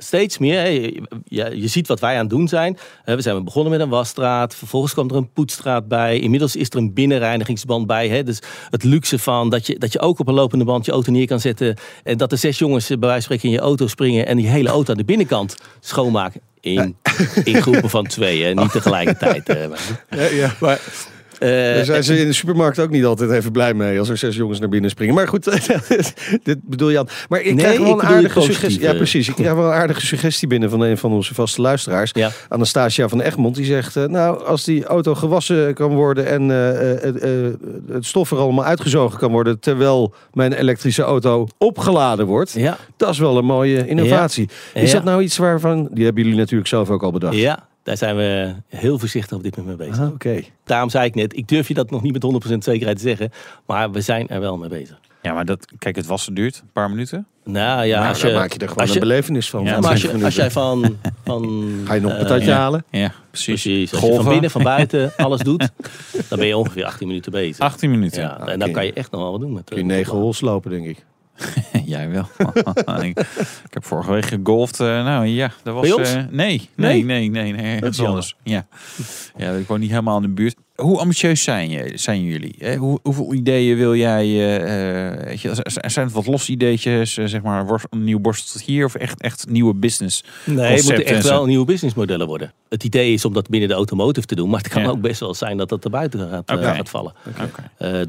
[0.03, 2.77] Steeds meer, hè, je, je ziet wat wij aan het doen zijn.
[3.03, 6.19] Hè, We zijn begonnen met een wasstraat, vervolgens kwam er een poetsstraat bij.
[6.19, 8.07] Inmiddels is er een binnenreinigingsband bij.
[8.09, 8.23] Hè.
[8.23, 8.39] Dus
[8.69, 11.27] het luxe van dat je, dat je ook op een lopende band je auto neer
[11.27, 11.77] kan zetten.
[12.03, 14.37] En dat er zes jongens eh, bij wijze van spreken in je auto springen en
[14.37, 16.41] die hele auto aan de binnenkant schoonmaken.
[16.59, 16.95] In,
[17.43, 19.49] in groepen van twee, hè, niet tegelijkertijd.
[19.49, 20.53] eh, maar- Ja, ja.
[20.59, 20.79] maar, eh,
[21.49, 24.35] Daar zijn ze in de supermarkt ook niet altijd even blij mee als er zes
[24.35, 25.13] jongens naar binnen springen.
[25.15, 25.43] Maar goed,
[26.43, 27.07] dit bedoel je aan.
[27.29, 28.81] Maar ik Nee, krijg wel ik een aardige suggestie.
[28.81, 28.97] Ja, eh.
[28.97, 29.27] precies.
[29.27, 32.11] Ik krijg wel een aardige suggestie binnen van een van onze vaste luisteraars.
[32.13, 32.31] Ja.
[32.49, 33.95] Anastasia van Egmond, die zegt...
[33.95, 37.53] eh, nou, als die auto gewassen kan worden en eh, eh, eh,
[37.91, 39.59] het stof er allemaal uitgezogen kan worden...
[39.59, 42.51] terwijl mijn elektrische auto opgeladen wordt...
[42.53, 44.49] ja, dat is wel een mooie innovatie.
[44.73, 45.87] Is dat nou iets waarvan...
[45.91, 47.35] Die hebben jullie natuurlijk zelf ook al bedacht.
[47.35, 50.03] ja, daar zijn we heel voorzichtig op dit moment mee bezig.
[50.03, 50.41] Ah, Oké.
[50.63, 53.31] Daarom zei ik net, ik durf je dat nog niet met 100% zekerheid te zeggen.
[53.65, 54.99] Maar we zijn er wel mee bezig.
[55.21, 57.27] Ja, maar dat, kijk, het wassen duurt een paar minuten.
[57.43, 59.63] Nou ja, Maar als dan je, maak je er gewoon een belevenis van.
[59.63, 60.97] Ja, van maar als, 20 je, als jij van...
[61.25, 62.85] van Ga je nog een eh, patatje halen?
[62.89, 63.61] Ja, precies.
[63.61, 65.69] Precies, als je van binnen, van buiten alles doet,
[66.29, 67.59] dan ben je ongeveer 18 minuten bezig.
[67.59, 68.21] 18 minuten.
[68.21, 69.53] Ja, en dan kan je echt nog wel wat doen.
[69.53, 71.05] Met, Kun je eh, negen hols lopen, denk ik.
[71.85, 72.27] Jij wel.
[73.03, 73.19] ik,
[73.65, 74.79] ik heb vorige week gegolfd.
[74.79, 75.93] eh, nou ja, dat was.
[75.93, 76.13] Ons?
[76.13, 77.79] eh, nee, nee, nee, nee, nee.
[77.79, 78.35] Dat is anders.
[78.43, 78.65] Ja.
[79.35, 80.55] ja, ik woon niet helemaal in de buurt.
[80.83, 82.55] Hoe ambitieus zijn, je, zijn jullie?
[82.59, 84.23] Eh, hoe, hoeveel ideeën wil jij?
[84.25, 85.51] eh, weet je,
[85.85, 87.17] zijn het wat losse ideetjes?
[87.17, 90.23] eh, zeg maar worst- een nieuw borstel hier of echt, echt nieuwe business?
[90.45, 92.53] Nee, het moeten echt wel nieuwe businessmodellen worden.
[92.69, 94.49] Het idee is om dat binnen de automotive te doen.
[94.49, 94.89] Maar het kan Ja.
[94.89, 97.13] ook best wel zijn dat dat er buiten gaat, vallen.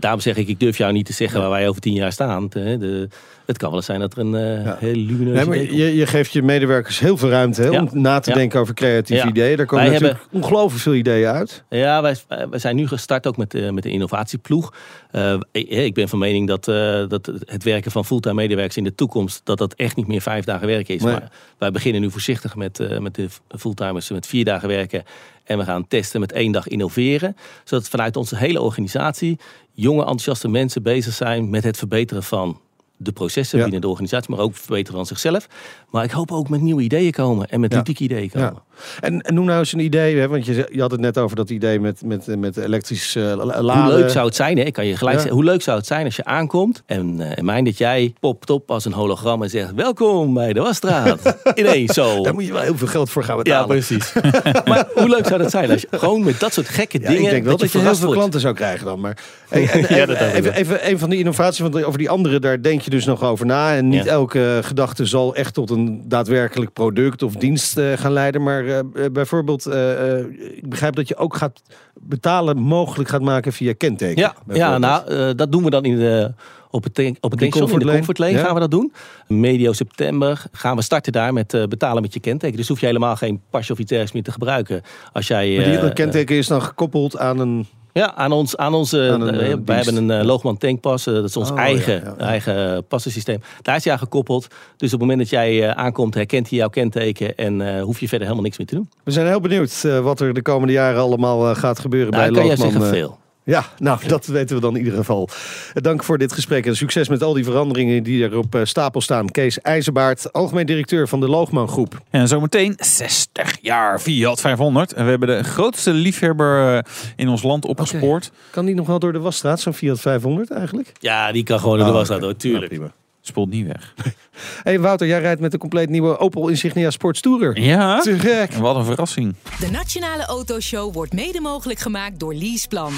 [0.00, 2.48] Daarom zeg ik, ik durf jou niet te zeggen waar wij over tien jaar staan.
[2.48, 3.08] De,
[3.46, 4.76] het kan wel eens zijn dat er een eh Ja.
[4.80, 7.80] heel lumineus Nee, je, je geeft je medewerkers heel veel ruimte Ja.
[7.82, 8.36] om na te Ja.
[8.36, 9.56] denken over creatieve ideeën.
[9.56, 11.64] Daar komen Wij natuurlijk ongelooflijk veel ideeën uit.
[11.68, 12.16] Ja, wij,
[12.50, 14.74] wij zijn nu gestart ook met, eh, met de innovatieploeg.
[15.10, 16.64] Eh, ik, ik ben van mening dat,
[17.10, 19.40] dat het werken van fulltime medewerkers in de toekomst...
[19.44, 21.02] dat dat echt niet meer vijf dagen werken is.
[21.02, 21.12] Nee.
[21.12, 23.28] Maar wij beginnen nu voorzichtig met, met de
[23.58, 25.02] fulltimers met vier dagen werken.
[25.44, 27.36] En we gaan testen met één dag innoveren.
[27.64, 29.38] Zodat vanuit onze hele organisatie
[29.72, 31.50] jonge enthousiaste mensen bezig zijn...
[31.50, 32.60] met het verbeteren van
[33.04, 33.62] de processen Ja.
[33.64, 34.30] binnen de organisatie...
[34.34, 35.46] maar ook verbeteren van zichzelf.
[35.90, 37.78] Maar ik hoop ook met nieuwe ideeën komen en met Ja.
[37.78, 38.62] ludieke ideeën komen.
[39.00, 41.36] En, en noem nou eens een idee, hè, want je, je had het net over
[41.36, 43.98] dat idee met, met, met elektrisch eh, la- Hoe laden.
[43.98, 44.64] leuk zou het zijn, hè?
[44.64, 45.22] Ik kan je gelijk Ja.
[45.22, 48.50] zeggen, hoe leuk zou het zijn als je aankomt en eh mijn dat jij popt
[48.50, 51.36] op als een hologram en zegt welkom bij de wasstraat.
[51.54, 52.22] Ineens zo.
[52.22, 53.66] Daar moet je wel heel veel geld voor gaan Ja, betalen.
[53.68, 54.12] precies.
[54.68, 57.22] maar hoe leuk zou dat zijn als je gewoon met dat soort gekke Ja, dingen
[57.24, 58.18] ik denk wel dat je, heel verrast veel wordt.
[58.20, 59.00] klanten zou krijgen dan.
[59.00, 59.16] Maar
[59.48, 62.38] hey, en, en- Ja, dat even, even een van die innovaties, want over die andere,
[62.38, 63.76] daar denk je dus nog over na.
[63.76, 64.10] En niet Ja.
[64.10, 68.42] elke gedachte zal echt tot een daadwerkelijk product of dienst eh, gaan leiden.
[68.42, 70.18] Maar eh, eh, bijvoorbeeld, eh,
[70.56, 71.62] ik begrijp dat je ook gaat
[71.94, 74.22] betalen mogelijk gaat maken via kenteken.
[74.22, 76.32] Ja, ja nou, dat doen we dan in de,
[76.70, 77.96] op het, op het tankstation, in de comfortlane?
[77.96, 78.38] Comfort Ja.
[78.38, 78.92] gaan we dat doen.
[79.26, 82.56] Medio september gaan we starten daar met betalen met je kenteken.
[82.56, 84.82] Dus hoef je helemaal geen pasje of iets dergelijks meer te gebruiken.
[85.12, 87.66] Als jij, Maar die dat kenteken is dan gekoppeld aan een...
[87.96, 89.84] Ja, aan ons, aan onze, Aan een, eh, eh, dienst.
[89.84, 92.24] hebben een uh, Loogman tankpas, eh, dat is ons Oh, eigen, ja, ja, ja.
[92.26, 93.40] eigen passensysteem.
[93.62, 94.46] Daar is hij aan gekoppeld.
[94.76, 98.00] Dus op het moment dat jij eh, aankomt, herkent hij jouw kenteken en eh, hoef
[98.00, 98.88] je verder helemaal niks meer te doen.
[99.04, 102.24] We zijn heel benieuwd eh, wat er de komende jaren allemaal eh, gaat gebeuren Nou,
[102.24, 102.72] bij kan jij Loogman.
[102.72, 103.18] zeggen eh, veel.
[103.44, 105.28] Ja, nou, dat weten we dan in ieder geval.
[105.74, 108.60] Eh, Dank voor dit gesprek en succes met al die veranderingen die er op eh,
[108.64, 109.30] stapel staan.
[109.30, 112.00] Kees IJzerbaard, algemeen directeur van de Loogman Groep.
[112.10, 114.92] En zometeen 60 jaar Fiat 500.
[114.92, 116.82] En we hebben de grootste liefhebber eh,
[117.16, 118.30] in ons land opgespoord.
[118.50, 120.92] Kan die nog wel door de wasstraat, zo'n Fiat 500 eigenlijk?
[121.00, 122.78] Ja, die kan gewoon in de Oh, wasstraat door, tuurlijk.
[122.78, 122.90] Nou.
[123.26, 123.94] Spoelt niet weg.
[124.62, 127.60] hey, Wouter, jij rijdt met de compleet nieuwe Opel Insignia Sports Tourer.
[127.60, 128.00] Ja?
[128.00, 128.52] Te gek.
[128.52, 129.34] En wat een verrassing.
[129.58, 132.92] De Nationale Autoshow wordt mede mogelijk gemaakt door Leaseplan.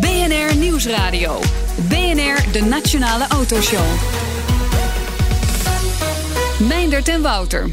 [0.00, 1.38] BNR Nieuwsradio.
[1.88, 3.86] BNR, de Nationale Autoshow.
[6.68, 7.70] Meindert en Wouter.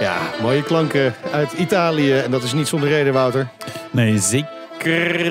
[0.00, 2.12] Ja, mooie klanken uit Italië.
[2.12, 3.48] En dat is niet zonder reden, Wouter.
[3.90, 4.61] Nee, zeker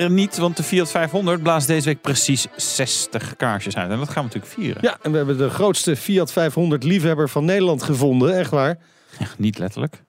[0.08, 0.36] niet.
[0.36, 3.90] Want de Fiat 500 blaast deze week precies 60 kaarsjes uit.
[3.90, 4.82] En dat gaan we natuurlijk vieren.
[4.82, 8.38] Ja, en we hebben de grootste Fiat 500 liefhebber van Nederland gevonden.
[8.38, 8.78] Echt waar.
[9.18, 10.02] Ja, niet letterlijk.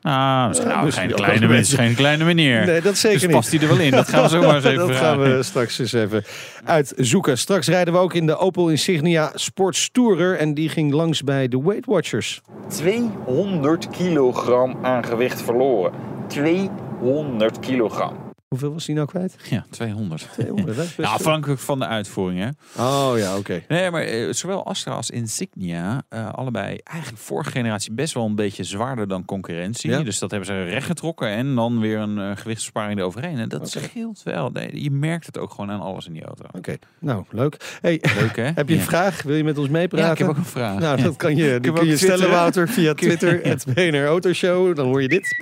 [0.00, 2.66] Nou, misschien, Ja, nou, misschien geen, kleine, mensen, geen kleine meneer.
[2.66, 3.36] Nee, dat zeker dus niet.
[3.36, 3.90] past hij er wel in?
[3.90, 6.24] Dat gaan we zo maar eens even Dat gaan we straks eens even
[6.64, 7.38] uitzoeken.
[7.38, 10.38] Straks rijden we ook in de Opel Insignia Sports Tourer.
[10.38, 12.40] En die ging langs bij de Weight Watchers.
[12.68, 15.92] 200 kilogram aan gewicht verloren.
[16.28, 18.25] 200 kilogram.
[18.48, 19.36] Hoeveel was die nou kwijt?
[19.50, 20.28] Ja, 200.
[20.32, 22.48] 200, dat is best Ja, afhankelijk van de uitvoering, hè?
[22.82, 23.62] Oh ja, oké.
[23.68, 28.34] Nee, maar eh, zowel Astra als Insignia, eh, allebei eigenlijk vorige generatie best wel een
[28.34, 29.90] beetje zwaarder dan concurrentie.
[29.90, 30.02] Ja.
[30.02, 33.38] Dus dat hebben ze rechtgetrokken en dan weer een eh, gewichtsbesparing eroverheen.
[33.38, 34.50] En dat scheelt wel.
[34.50, 36.44] Nee, je merkt het ook gewoon aan alles in die auto.
[36.52, 37.78] Oké, nou leuk.
[37.80, 38.42] Hey, Leuk, hè?
[38.54, 38.86] heb je een Ja.
[38.86, 39.22] vraag?
[39.22, 40.06] Wil je met ons meepraten?
[40.06, 40.78] Ja, ik heb ook een vraag.
[40.78, 42.36] Nou, dat kan je, die kun je stellen, Twitter.
[42.36, 44.76] Wouter, via Twitter, het BNR Autoshow.
[44.76, 45.36] Dan hoor je dit.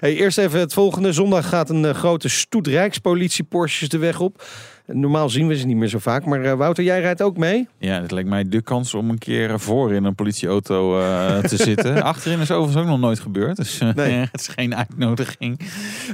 [0.00, 1.12] Hey, eerst even het volgende.
[1.12, 4.44] Zondag gaat een eh, grote stoet Rijkspolitie Porsches de weg op.
[4.86, 6.24] Normaal zien we ze niet meer zo vaak.
[6.24, 7.68] Maar eh, Wouter, jij rijdt ook mee?
[7.78, 11.56] Ja, het lijkt mij de kans om een keer voor in een politieauto eh, te
[11.70, 12.02] zitten.
[12.02, 13.56] Achterin is overigens ook nog nooit gebeurd.
[13.56, 14.12] Dus eh, Nee.
[14.32, 15.60] het is geen uitnodiging.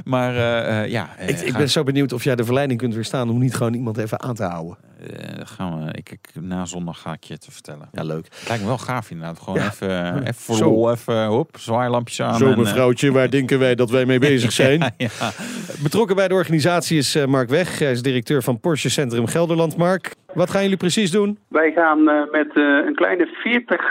[0.05, 3.29] Maar eh, eh, ja, eh, Ik, ben zo benieuwd of jij de verleiding kunt weerstaan
[3.29, 4.77] om niet gewoon iemand even aan te houden.
[4.99, 7.89] Eh, gaan we, ik, ik, na zondag ga ik je het vertellen.
[7.91, 8.25] Ja, leuk.
[8.25, 9.39] Het lijkt me wel gaaf inderdaad.
[9.39, 9.65] Gewoon Ja.
[9.65, 10.69] even, even voor Zo.
[10.69, 12.37] lol, even hop, zwaailampjes aan.
[12.37, 14.79] Zo en, eh, mevrouwtje, waar denken wij dat wij mee bezig zijn?
[14.79, 15.31] Ja, ja.
[15.83, 17.79] Betrokken bij de organisatie is eh, Mark Weg.
[17.79, 19.77] Hij is directeur van Porsche Centrum Gelderland.
[19.77, 21.39] Mark, wat gaan jullie precies doen?
[21.47, 23.81] Wij gaan eh, met eh, een kleine 40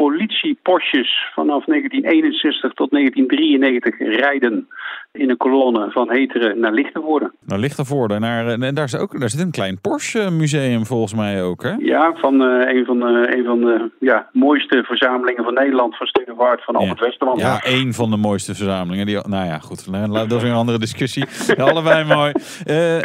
[0.00, 4.68] eh eh, politie-Porsches vanaf 1961 tot 1993 rijden
[5.12, 7.32] in een kolonne van Heteren naar Lichtenvoorde.
[7.46, 8.20] Ligt ervoor.
[8.20, 11.74] Naar, en daar, is ook, daar zit een klein Porsche museum volgens mij ook, hè?
[11.78, 16.06] Ja, van eh, een van de, een van de ja, mooiste verzamelingen van Nederland van
[16.06, 17.38] Studewaard van Albert Westerman.
[17.38, 19.06] Ja, één van de mooiste verzamelingen.
[19.06, 19.92] Die, nou ja, goed.
[20.12, 21.24] Dat is weer een andere discussie.
[21.56, 22.32] Ja, allebei mooi.
[22.64, 22.98] Eh,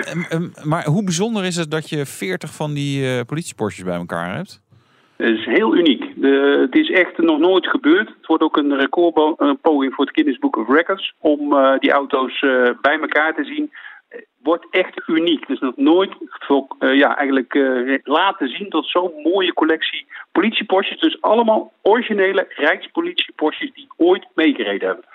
[0.64, 4.62] maar hoe bijzonder is het dat je 40 van die eh politie-Porsches bij elkaar hebt?
[5.18, 6.14] Het is heel uniek.
[6.16, 8.08] De, het is echt nog nooit gebeurd.
[8.08, 12.42] Het wordt ook een recordpoging voor het Guinness Book of Records om eh, die auto's
[12.42, 13.72] eh, bij elkaar te zien.
[14.10, 15.48] Eh, Wordt echt uniek.
[15.48, 16.12] Dus nog nooit
[16.80, 17.54] ja, eigenlijk
[18.04, 21.00] laten zien tot zo'n mooie collectie politie-Porsches.
[21.00, 25.06] Dus allemaal originele Rijkspolitie-Porsches die ooit meegereden hebben.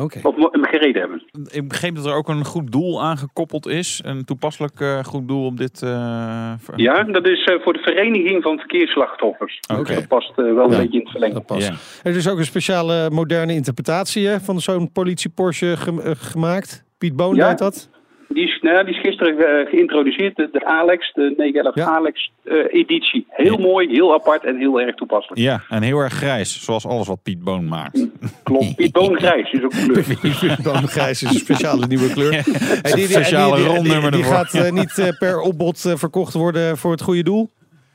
[0.00, 0.20] Oké.
[0.22, 1.22] Of gereden hebben.
[1.50, 4.00] Ik begreep dat er ook een goed doel aan gekoppeld is.
[4.04, 5.82] Een toepasselijk eh, goed doel om dit...
[5.82, 9.60] eh, ver- Ja, dat is eh, voor de Vereniging van Verkeersslachtoffers.
[9.72, 9.82] Oké.
[9.84, 11.36] Dus dat past eh, wel een beetje in het verlengde.
[11.38, 11.68] Dat past.
[11.68, 11.74] Ja.
[12.10, 16.84] Er is ook een speciale moderne interpretatie hè, van zo'n politie Porsche gem- gemaakt.
[16.98, 17.48] Piet Boon Ja.
[17.48, 17.90] deed dat.
[18.60, 21.96] Die is, nou, die is gisteren eh, geïntroduceerd, de, de Alex, de 911 Ja.
[21.96, 23.26] Alex eh, editie.
[23.28, 25.40] Heel mooi, heel apart en heel erg toepasselijk.
[25.40, 26.64] Ja, en heel erg grijs.
[26.64, 28.06] Zoals alles wat Piet Boon maakt.
[28.42, 28.76] Klopt.
[28.76, 30.18] Piet Boon grijs is ook de kleur.
[30.30, 32.42] Piet Boon grijs is een speciale nieuwe kleur.
[32.82, 34.46] Speciale die, rondnummer die, die ervoor.
[34.46, 37.50] gaat eh, niet per opbod verkocht worden voor het goede doel.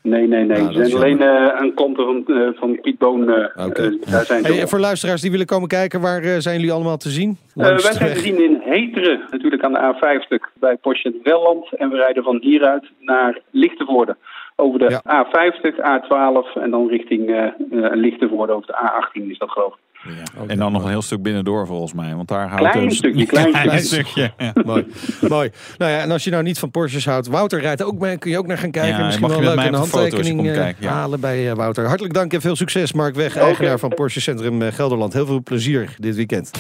[0.06, 0.58] Nee, nee, nee.
[0.58, 3.30] Ze dat is zijn alleen eh, een klanten van, eh, van Piet Boon.
[3.30, 3.82] eh, Oké.
[3.84, 6.72] eh, daar zijn Hey, en voor luisteraars die willen komen kijken, waar eh, zijn jullie
[6.74, 7.38] allemaal te zien?
[7.56, 11.74] Eh, wij zijn te zien in Heteren, natuurlijk aan de A50 bij Porsche Welland.
[11.78, 14.16] En we rijden van hieruit naar Lichtenvoorde.
[14.56, 15.26] Over de Ja.
[15.26, 17.52] A50, A12 en dan richting eh eh,
[17.92, 19.80] Lichtenvoorde over de A18 is dat geloof ik.
[20.08, 20.44] Ja.
[20.48, 22.16] En dan nog een heel stuk binnendoor volgens mij.
[22.16, 24.04] Want daar houdt Klein een- stukje, klein Klein stukje.
[24.06, 24.34] stukje.
[24.46, 24.52] Ja.
[24.66, 24.86] Mooi,
[25.28, 25.50] mooi.
[25.78, 28.32] Nou ja, en als je nou niet van Porsches houdt, Wouter rijdt ook mee, kun
[28.32, 28.98] je ook naar gaan kijken.
[29.00, 30.92] Ja, Misschien mag wel je met leuk een handtekening eh, kijken, ja.
[30.92, 31.86] halen bij eh, Wouter.
[31.88, 35.14] Hartelijk dank en veel succes, Mark Weg, eigenaar van Porsche Centrum eh, Gelderland.
[35.14, 36.52] Heel veel plezier dit weekend.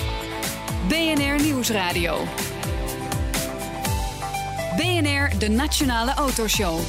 [0.88, 2.18] BNR Nieuwsradio.
[4.76, 6.80] BNR, de Nationale Autoshow.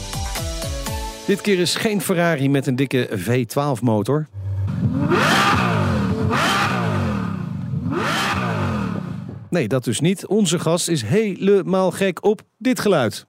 [1.27, 3.81] Dit keer is geen Ferrari met een dikke V12
[9.51, 10.27] Nee, dat dus niet.
[10.27, 13.27] Onze gast is helemaal gek op dit geluid.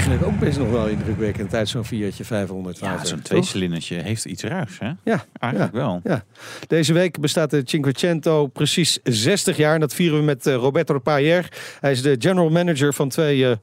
[0.00, 2.78] Eigenlijk ook best nog wel indrukwekkend uit zo'n Fiatje 500.
[2.78, 4.90] Ja, zo'n tweecilindertje heeft iets ruigs, hè?
[5.04, 6.00] Ja, Eigenlijk wel.
[6.04, 6.24] Ja.
[6.66, 9.74] Deze week bestaat de Cinquecento precies 60 jaar.
[9.74, 11.48] En dat vieren we met eh, Roberto Payer.
[11.80, 13.56] Hij is de general manager van twee eh,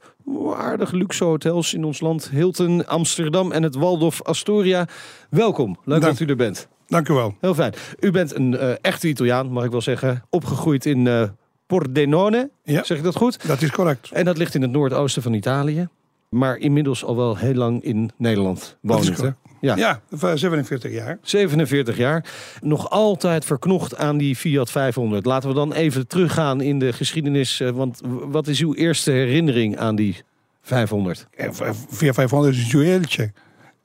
[0.56, 2.30] aardige luxe hotels in ons land.
[2.30, 4.88] Hilton Amsterdam en het Waldorf Astoria.
[5.30, 5.78] Welkom.
[5.84, 6.18] Leuk Dank.
[6.18, 6.68] dat u er bent.
[6.86, 7.36] Dank u wel.
[7.40, 7.72] Heel fijn.
[8.00, 10.22] U bent een eh, echte Italiaan, mag ik wel zeggen.
[10.30, 11.22] Opgegroeid in eh
[11.66, 12.50] Pordenone.
[12.64, 12.84] Ja.
[12.84, 13.46] Zeg ik dat goed?
[13.46, 14.10] Dat is correct.
[14.10, 15.88] En dat ligt in het noordoosten van Italië.
[16.32, 19.22] Maar inmiddels al wel heel lang in Nederland correct.
[19.60, 19.76] Ja.
[19.76, 21.18] Ja, van 47 jaar.
[21.22, 22.24] 47 jaar.
[22.60, 25.26] Nog altijd verknocht aan die Fiat 500.
[25.26, 27.60] Laten we dan even teruggaan in de geschiedenis.
[27.60, 30.16] eh, Want wat is uw eerste herinnering aan die
[30.62, 31.26] 500?
[31.30, 31.48] Eh,
[31.88, 33.32] Via 500 is een juweeltje.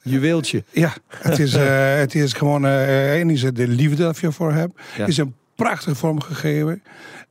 [0.02, 0.64] Juweeltje.
[0.72, 4.28] Ja, het is, eh, het is gewoon, eh één is het de liefde dat je
[4.28, 4.74] ervoor hebt.
[4.98, 5.06] Ja.
[5.06, 6.84] is een prachtige vorm gegeven.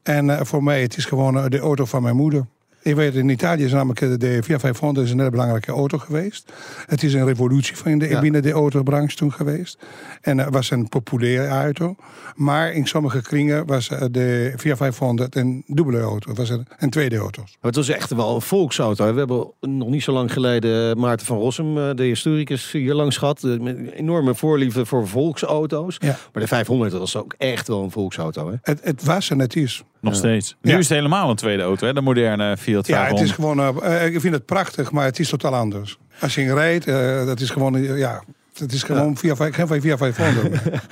[0.02, 2.46] En voor mij, het is gewoon de auto van mijn moeder.
[2.86, 5.98] Ik weet, in Italië is namelijk eh, de Fiat 500 is een hele belangrijke auto
[5.98, 6.52] geweest.
[6.86, 8.20] Het is een revolutie van de, Ja.
[8.20, 9.78] binnen de autobranche toen geweest.
[10.20, 11.94] En het was een populaire auto.
[12.34, 16.28] Maar in sommige kringen was eh, de Fiat 500 een dubbele auto.
[16.28, 17.42] Het was een, een tweede auto.
[17.42, 19.12] Maar het was echt wel een volksauto.
[19.12, 22.94] We hebben nog niet zo lang geleden eh, Maarten van Rossum, eh, de historicus, hier
[22.94, 23.44] langs gehad.
[23.44, 25.96] eh, Met een enorme voorliefde voor volksauto's.
[25.98, 26.18] Ja.
[26.32, 28.48] Maar de 500 dat was ook echt wel een volksauto.
[28.50, 28.54] Hè?
[28.62, 29.82] Het, het was en het is.
[30.06, 30.28] Nog Ja.
[30.28, 30.56] steeds.
[30.62, 30.78] Nu Ja.
[30.78, 31.92] is het helemaal een tweede auto, hè?
[31.92, 33.18] De moderne Fiat Ja, 500.
[33.20, 35.98] het is gewoon, eh, eh, ik vind het prachtig, maar het is totaal anders.
[36.20, 38.22] Als je rijdt, eh, dat is gewoon, ja,
[38.58, 40.50] het is gewoon via, vijf- geen via 500.
[40.64, 40.82] meer.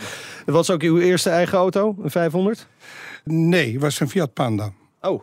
[0.44, 2.66] Dat was ook uw eerste eigen auto, een 500?
[3.24, 4.70] nee, het was een Fiat Panda.
[5.00, 5.22] Oh,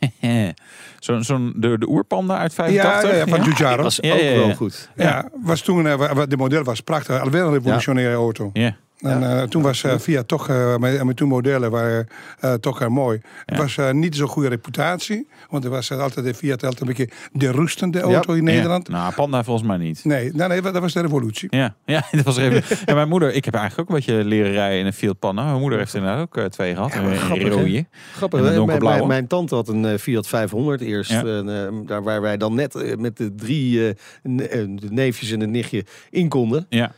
[0.98, 3.10] Zo'n zo'n de, de oerpanda uit Ja, 85?
[3.10, 3.82] ja, ja, van Giugiaro.
[3.82, 4.36] was Ja, ook ja, ja.
[4.36, 4.88] wel goed.
[4.96, 5.82] Ja, was toen,
[6.28, 7.20] de model was prachtig.
[7.20, 8.50] Alweer een revolutionaire auto.
[8.52, 8.76] Ja.
[9.00, 12.06] En eh, toen was eh, Fiat toch, eh, met, met toen modellen waren
[12.40, 13.20] eh, toch heel mooi.
[13.44, 15.28] Het was eh, niet zo'n goede reputatie.
[15.50, 18.88] Want er was altijd de Fiat altijd een beetje de rustende auto in Nederland.
[18.88, 18.92] Ja.
[18.92, 20.04] Nou, panda volgens mij niet.
[20.04, 21.48] Nee, nee, nee, dat was de revolutie.
[21.56, 22.86] Ja, ja, dat was er even.
[22.86, 25.44] En mijn moeder, ik heb eigenlijk ook een beetje leren rijden in een Fiat Panda.
[25.44, 26.94] Mijn moeder heeft inderdaad ook eh, twee gehad.
[26.94, 27.86] Een grappig, rode.
[28.12, 28.66] Grappig, En een?
[28.66, 31.10] Mijn, mijn, mijn tante had een Fiat 500 eerst.
[31.10, 36.28] Eh, daar waar wij dan net met de drie de neefjes en het nichtje in
[36.28, 36.66] konden.
[36.68, 36.92] Ja.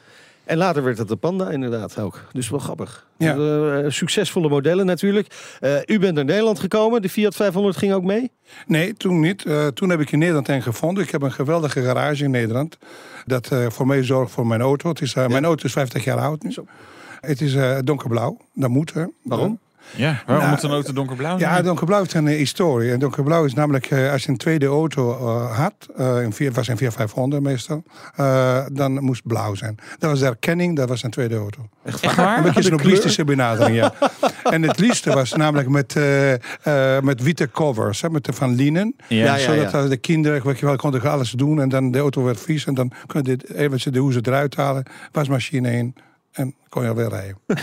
[0.48, 2.24] En later werd het de Panda inderdaad ook.
[2.32, 3.06] Dus wel grappig.
[3.16, 3.37] Ja.
[3.37, 5.56] Eh, succesvolle modellen natuurlijk.
[5.61, 7.02] Eh, u bent naar Nederland gekomen.
[7.02, 8.30] De Fiat 500 ging ook mee.
[8.66, 9.44] Nee, toen niet.
[9.44, 11.04] Eh, toen heb ik in Nederland een gevonden.
[11.04, 12.78] Ik heb een geweldige garage in Nederland.
[13.26, 14.88] Dat voor mij zorgt voor mijn auto.
[14.88, 16.54] Het is, Mijn auto is 50 jaar oud nu.
[17.20, 18.37] Het is donkerblauw.
[18.54, 18.94] Dat moet.
[18.94, 19.04] Hè.
[19.22, 19.58] Waarom?
[19.96, 21.64] Ja, waarom Nou, moet een auto donkerblauw Ja, zijn?
[21.64, 22.92] donkerblauw is een eh, historie.
[22.92, 26.77] En donkerblauw is namelijk, eh, als je een tweede auto eh, had, het was een
[26.77, 27.83] 4500 meestal,
[28.72, 29.79] dan moest blauw zijn.
[29.98, 31.68] Dat was de erkenning, dat was een tweede auto.
[31.85, 32.46] Echt waar?
[32.46, 33.92] Een beetje benadering, ja.
[34.55, 35.94] en het liefste was namelijk met,
[37.03, 38.96] met witte covers, hè, met de van linnen.
[39.09, 42.22] Ja, ja, zodat de kinderen, weet je wel, konden alles doen en dan de auto
[42.22, 42.64] werd vies.
[42.64, 45.94] En dan konden je even de hoezen eruit halen, wasmachine in
[46.33, 47.38] en kon je alweer rijden.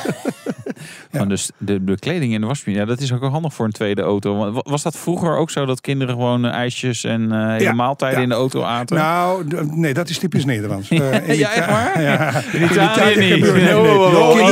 [1.28, 3.72] Dus de, de kleding in de wasmachine, ja, dat is ook wel handig voor een
[3.72, 4.52] tweede auto.
[4.64, 8.30] Was dat vroeger ook zo dat kinderen gewoon eh, ijsjes en eh, hele maaltijden in
[8.30, 8.98] de auto aten?
[8.98, 10.90] Nou, nee, dat is typisch Nederlands.
[10.96, 12.02] Eh, in Ja, echt waar?
[12.02, 12.42] Ja.
[12.52, 13.54] in Italië niet.
[13.54, 14.36] nee, Oh,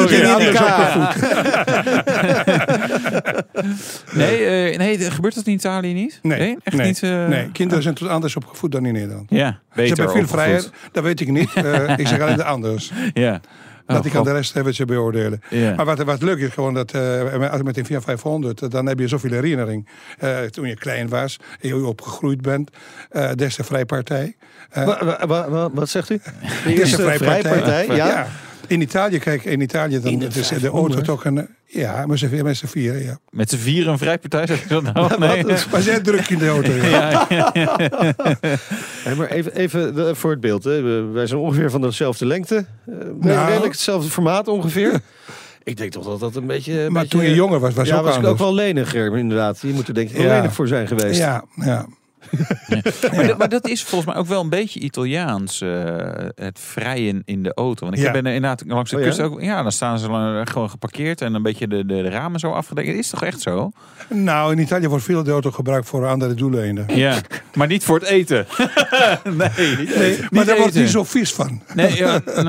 [4.14, 4.36] nee.
[4.36, 4.78] oh.
[4.78, 6.20] Nee, nee, gebeurt dat in Italië niet?
[6.22, 7.02] Nee, echt nee, niet.
[7.02, 9.30] nee, kinderen zijn tot anders opgevoed dan in Nederland.
[9.30, 11.50] Ja, Ze beter hebben veel vrijheid, dat weet ik niet.
[11.98, 12.92] Ik zeg alleen de anders.
[13.14, 13.42] Ja.
[13.86, 15.42] Dat Oh, ik aan de rest even ze beoordelen.
[15.76, 17.02] Maar wat, wat leuk is gewoon dat eh,
[17.58, 19.88] je met een Fiat 500, eh, dan heb je zoveel herinnering.
[20.20, 22.70] Eh, toen je klein was, en je opgegroeid bent,
[23.10, 24.36] eh des de Vrijpartij.
[24.70, 26.20] Eh, Wa- wa- wa- wa- wat zegt u?
[26.66, 27.86] De vrijpartij.
[27.86, 27.96] Ja.
[27.96, 28.28] Ja.
[28.68, 30.94] In Italië, kijk, in Italië dan In de is de 500?
[30.96, 31.48] auto toch een...
[31.66, 33.18] Ja, met z'n vier- met z'n vieren, ja.
[33.30, 35.20] Met z'n vieren een vrijpartij, zeg je dat nou?
[35.20, 35.44] Nee.
[35.72, 37.10] Maar zij druk in de auto, ja.
[37.30, 37.78] Ja, ja,
[39.04, 40.64] Hey, maar even, even de- voor het beeld.
[40.64, 40.82] Hè.
[41.12, 42.56] Wij zijn ongeveer van dezelfde lengte.
[42.88, 43.46] Eh, Nou.
[43.48, 45.00] Redelijk hetzelfde formaat ongeveer.
[45.64, 46.80] Ik denk toch dat dat een beetje...
[46.82, 49.18] een Maar beetje- toen je jonger was, was ja, ook was ik ook wel leniger
[49.18, 49.60] inderdaad.
[49.62, 50.36] Je moet er denk ik wel Ja.
[50.36, 51.20] lenig voor zijn geweest.
[51.20, 51.86] Ja, ja.
[53.16, 55.70] Maar, dat, maar dat is volgens mij ook wel een beetje Italiaans, eh,
[56.36, 57.86] het vrijen in de auto.
[57.86, 58.12] Want ik Ja.
[58.12, 59.08] ben inderdaad langs de Oh ja?
[59.08, 62.10] kust ook, ja, dan staan ze lang- gewoon geparkeerd en een beetje de, de, de
[62.10, 62.88] ramen zo afgedekt.
[62.88, 63.72] Het is toch echt zo?
[64.10, 66.86] Nou, in Italië wordt veel de auto gebruikt voor andere doeleinden.
[66.96, 67.16] Ja,
[67.54, 68.46] maar niet voor het eten.
[69.24, 70.28] nee, niet Nee, eten.
[70.32, 71.62] maar daar wordt niet zo vies van.
[71.74, 72.44] Nee, ja, nee,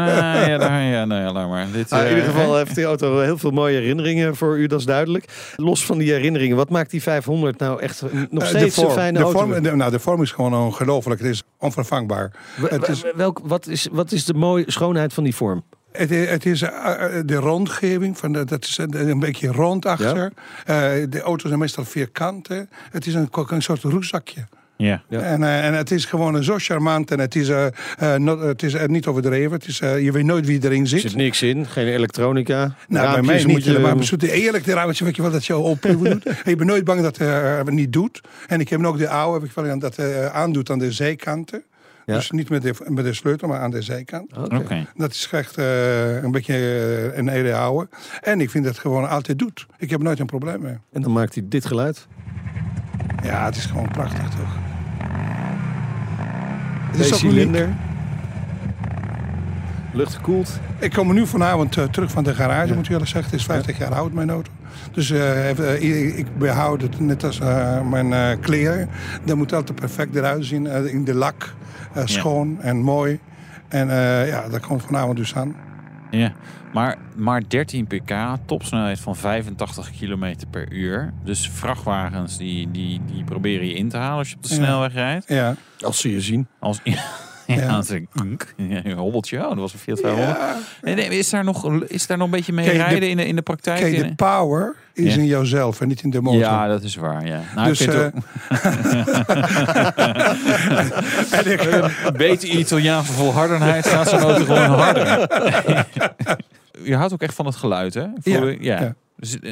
[0.51, 1.66] ja, daar, ja, laat maar.
[1.72, 4.66] Dit, Ah, in eh, ieder geval heeft die auto heel veel mooie herinneringen voor u,
[4.66, 5.25] dat is duidelijk.
[5.57, 8.87] Los van die herinneringen, wat maakt die 500 nou echt nog Eh, steeds de vorm,
[8.89, 9.39] een fijne de auto?
[9.65, 11.21] De- nou, de vorm is gewoon ongelooflijk.
[11.21, 12.31] Het is onvervangbaar.
[12.61, 15.65] Het is, Welk, wat, is, wat is de mooie schoonheid van die vorm?
[15.93, 20.33] het is, het is eh, de rondgeving, van de, dat is een, beetje rond achter.
[20.65, 20.77] Eh,
[21.09, 22.49] de auto's zijn meestal vierkant.
[22.49, 22.62] hè.
[22.91, 24.47] Het is een, een soort rugzakje.
[24.77, 25.03] Ja.
[25.09, 25.20] Ja.
[25.20, 27.66] En, eh, en het is gewoon zo charmant en het is, eh,
[27.99, 29.53] eh, not- het is eh, niet overdreven.
[29.53, 31.01] Het is, eh, je weet nooit wie erin Er zit.
[31.01, 32.57] zit niks in, geen elektronica.
[32.57, 33.75] Nou, bij Raampjes mij moet niet.
[33.75, 36.25] je- Maar bezoek, eerlijk, de raampje, weet je wel, dat je open doet.
[36.45, 38.20] En je bent nooit bang dat het eh, niet doet.
[38.47, 41.62] En ik heb ook de oude, weet je wel, dat eh, aandoet aan de zijkanten.
[42.07, 42.14] Ja.
[42.14, 44.37] Dus niet met de, met de sleutel, maar aan de zijkant.
[44.37, 44.87] Oké.
[44.97, 46.55] Dat is echt eh, een beetje
[47.12, 47.89] eh, een hele oude.
[48.20, 49.66] En ik vind dat het gewoon altijd doet.
[49.79, 50.77] Ik heb nooit een probleem mee.
[50.93, 52.07] En dan maakt hij dit geluid.
[53.22, 54.57] Ja, het is gewoon prachtig toch?
[56.97, 57.34] Het is uniek?
[57.36, 57.68] cilinder.
[59.92, 60.61] Lucht gekoeld.
[60.78, 63.30] Ik kom nu vanavond eh, terug van de garage, moet ik eerlijk zeggen.
[63.30, 64.51] Het is 50 jaar oud, mijn auto.
[64.92, 67.38] Dus eh, ik- behoud het net als
[67.90, 68.88] mijn kleren.
[69.24, 70.66] Dat moet altijd perfect eruit zien.
[70.66, 71.55] in de lak,
[72.05, 73.18] schoon en mooi.
[73.68, 73.88] En
[74.26, 75.55] ja, dat komt vanavond dus aan.
[76.19, 76.33] Ja,
[76.73, 78.12] maar, maar 13 pk,
[78.45, 81.12] topsnelheid van 85 km per uur.
[81.25, 84.55] Dus vrachtwagens die, die, die proberen je in te halen als je op de Ja.
[84.55, 85.29] snelweg rijdt.
[85.29, 85.55] Ja.
[85.81, 86.47] Als ze je zien.
[86.59, 87.03] Als, ja,
[87.47, 87.68] Ja.
[87.76, 88.09] als een,
[88.57, 89.38] een hobbeltje.
[89.42, 90.38] Oh, dat was een Fiat 500.
[90.38, 90.57] Ja.
[90.82, 93.16] Nee, nee, is, daar nog, is daar nog een beetje mee Kijk, de- rijden in,
[93.16, 93.80] de, in de praktijk?
[93.80, 95.20] Kijk, de power is Ja.
[95.20, 96.40] in jouzelf en niet in de motor.
[96.40, 97.26] ja, dat is waar.
[97.26, 97.40] Ja.
[97.55, 98.14] Nou, dus ik vind eh, ook,
[102.07, 105.07] een beetje Italiaanse volhardenheid gaat zo'n auto gewoon harder.
[106.90, 108.07] je houdt ook echt van het geluid, hè?
[108.20, 108.95] Voor- Ja, ja.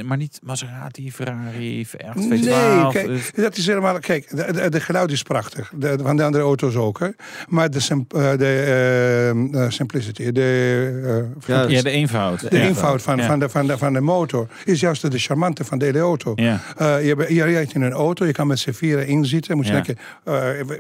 [0.05, 2.15] Maar niet Maserati, Ferrari, V8, V12.
[2.29, 3.99] Nee, kijk, dus- dat is helemaal.
[3.99, 5.73] Kijk, de, de, de geluid is prachtig.
[5.77, 6.99] De, van de andere auto's ook.
[6.99, 7.09] Hè.
[7.49, 9.29] Maar de, sim- eh, de eh,
[9.65, 12.51] eh, simplicity, de, eh, Ja, ja, de eenvoud.
[12.51, 12.63] de Ja.
[12.63, 13.27] eenvoud van, Ja.
[13.27, 16.33] van, de, van, de, van de motor is juist de charmante van de hele auto.
[16.35, 16.61] Ja.
[16.77, 19.57] Eh, je, rijdt in een auto, je kan met z'n vieren inzitten.
[19.57, 19.81] Moet je Ja.
[19.83, 20.77] denken, eh,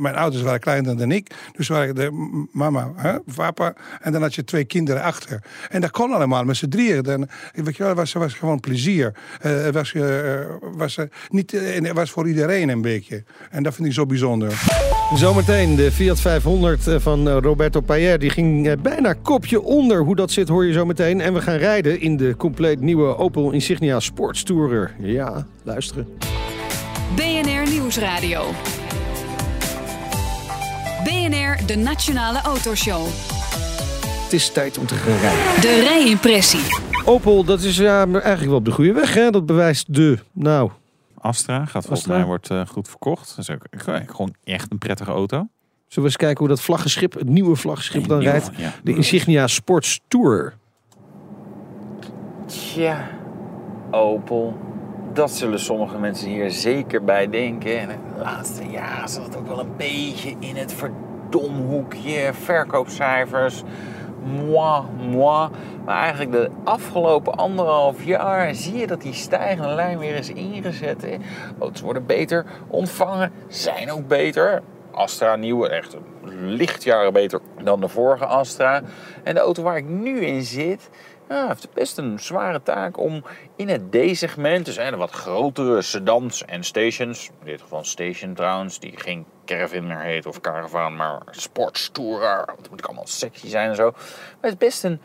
[0.00, 1.30] mijn ouders waren kleiner dan ik.
[1.56, 3.74] Dus waren de mama, hè, papa.
[4.00, 5.42] En dan had je twee kinderen achter.
[5.70, 7.02] En dat kon allemaal met z'n drieën.
[7.02, 9.14] Dan, weet je wel, was, was gewoon plezier.
[9.40, 10.02] Eh, het was, eh,
[10.60, 11.62] was, eh, niet,
[11.92, 13.24] was voor iedereen een beetje.
[13.50, 14.62] En dat vind ik zo bijzonder.
[15.14, 18.18] Zometeen de Fiat 500 van Roberto Payer.
[18.18, 20.02] Die ging bijna kopje onder.
[20.02, 21.20] Hoe dat zit hoor je zo meteen.
[21.20, 24.94] En we gaan rijden in de compleet nieuwe Opel Insignia Sports Tourer.
[24.98, 26.06] Ja, luisteren.
[27.16, 28.44] BNR Nieuwsradio.
[31.04, 33.06] BNR, de Nationale Autoshow.
[34.22, 35.60] Het is tijd om te gaan rijden.
[35.60, 36.91] De rijimpressie.
[37.04, 39.14] Opel, dat is ja, eigenlijk wel op de goede weg.
[39.14, 39.30] Hè?
[39.30, 40.70] Dat bewijst de, nou,
[41.18, 42.16] Astra gaat volgens Astra.
[42.16, 43.28] mij wordt eh, goed verkocht.
[43.28, 43.66] Dat is ook
[44.06, 45.36] gewoon echt een prettige auto.
[45.36, 45.48] zullen
[45.88, 48.50] we eens kijken hoe dat vlaggenschip, het nieuwe vlaggenschip dan rijdt.
[48.56, 48.72] ja.
[48.84, 50.56] De Insignia Sports Tourer.
[52.46, 53.08] Tja,
[53.90, 54.56] Opel.
[55.12, 57.80] Dat zullen sommige mensen hier zeker bij denken.
[57.80, 62.30] En de laatste jaren zat het ook wel een beetje in het verdomhoekje.
[62.42, 63.62] Verkoopcijfers.
[64.24, 65.48] Moi, moi.
[65.84, 71.06] Maar eigenlijk de afgelopen anderhalf jaar zie je dat die stijgende lijn weer is ingezet.
[71.58, 74.62] Auto's worden beter ontvangen, zijn ook beter.
[74.90, 75.96] Astra nieuwe, echt
[76.40, 78.82] lichtjaren beter dan de vorige Astra.
[79.22, 80.90] En de auto waar ik nu in zit,
[81.28, 83.24] ja, heeft best een zware taak om
[83.56, 88.34] in het D-segment, dus hè, de wat grotere sedans en stations, in dit geval station
[88.34, 93.48] trouwens, die geen caravan meer heet of caravan, maar sportstourer, dat moet ik allemaal sexy
[93.48, 93.90] zijn en zo.
[93.90, 95.00] Maar het is best een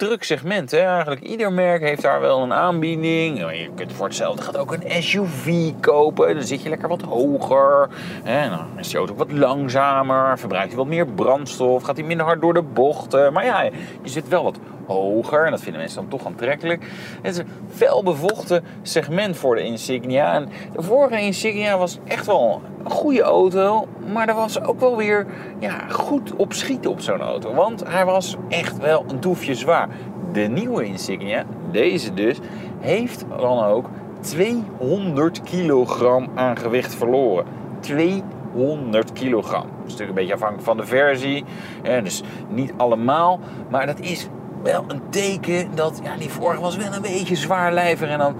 [0.00, 0.70] druk segment.
[0.70, 0.78] Hè?
[0.78, 3.38] Eigenlijk ieder merk heeft daar wel een aanbieding.
[3.38, 6.34] Je kunt voor hetzelfde gaat ook een SUV kopen.
[6.34, 7.88] Dan zit je lekker wat hoger.
[8.24, 10.38] En dan is die auto wat langzamer.
[10.38, 11.82] Verbruikt hij wat meer brandstof.
[11.82, 13.32] Gaat hij minder hard door de bochten.
[13.32, 14.58] Maar ja, je zit wel wat
[14.92, 15.44] hoger.
[15.44, 16.90] En dat vinden mensen dan toch aantrekkelijk.
[17.22, 20.34] Het is een felbevochten segment voor de Insignia.
[20.34, 23.86] En de vorige Insignia was echt wel een goede auto.
[24.12, 25.26] Maar er was ook wel weer
[25.58, 27.54] ja, goed op schieten op zo'n auto.
[27.54, 29.88] Want hij was echt wel een doefje zwaar.
[30.32, 32.38] De nieuwe Insignia, deze dus,
[32.80, 33.88] heeft dan ook
[34.20, 37.44] 200 kilogram aan gewicht verloren.
[37.80, 39.62] 200 kilogram.
[39.62, 41.44] Dat is natuurlijk een beetje afhankelijk van de versie.
[41.82, 43.40] Hè, dus niet allemaal.
[43.68, 44.28] Maar dat is
[44.62, 48.08] wel een teken dat ja, die vorige was wel een beetje zwaarlijvig.
[48.08, 48.34] En dan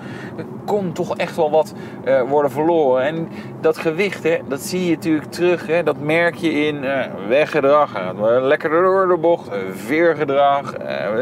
[0.66, 3.02] kon toch echt wel wat eh, worden verloren.
[3.02, 3.28] En
[3.60, 5.66] dat gewicht, hè, dat zie je natuurlijk terug.
[5.66, 8.12] Hè, dat merk je in eh, weggedrag.
[8.16, 9.48] Wel lekker door de bocht.
[9.72, 10.74] veergedrag,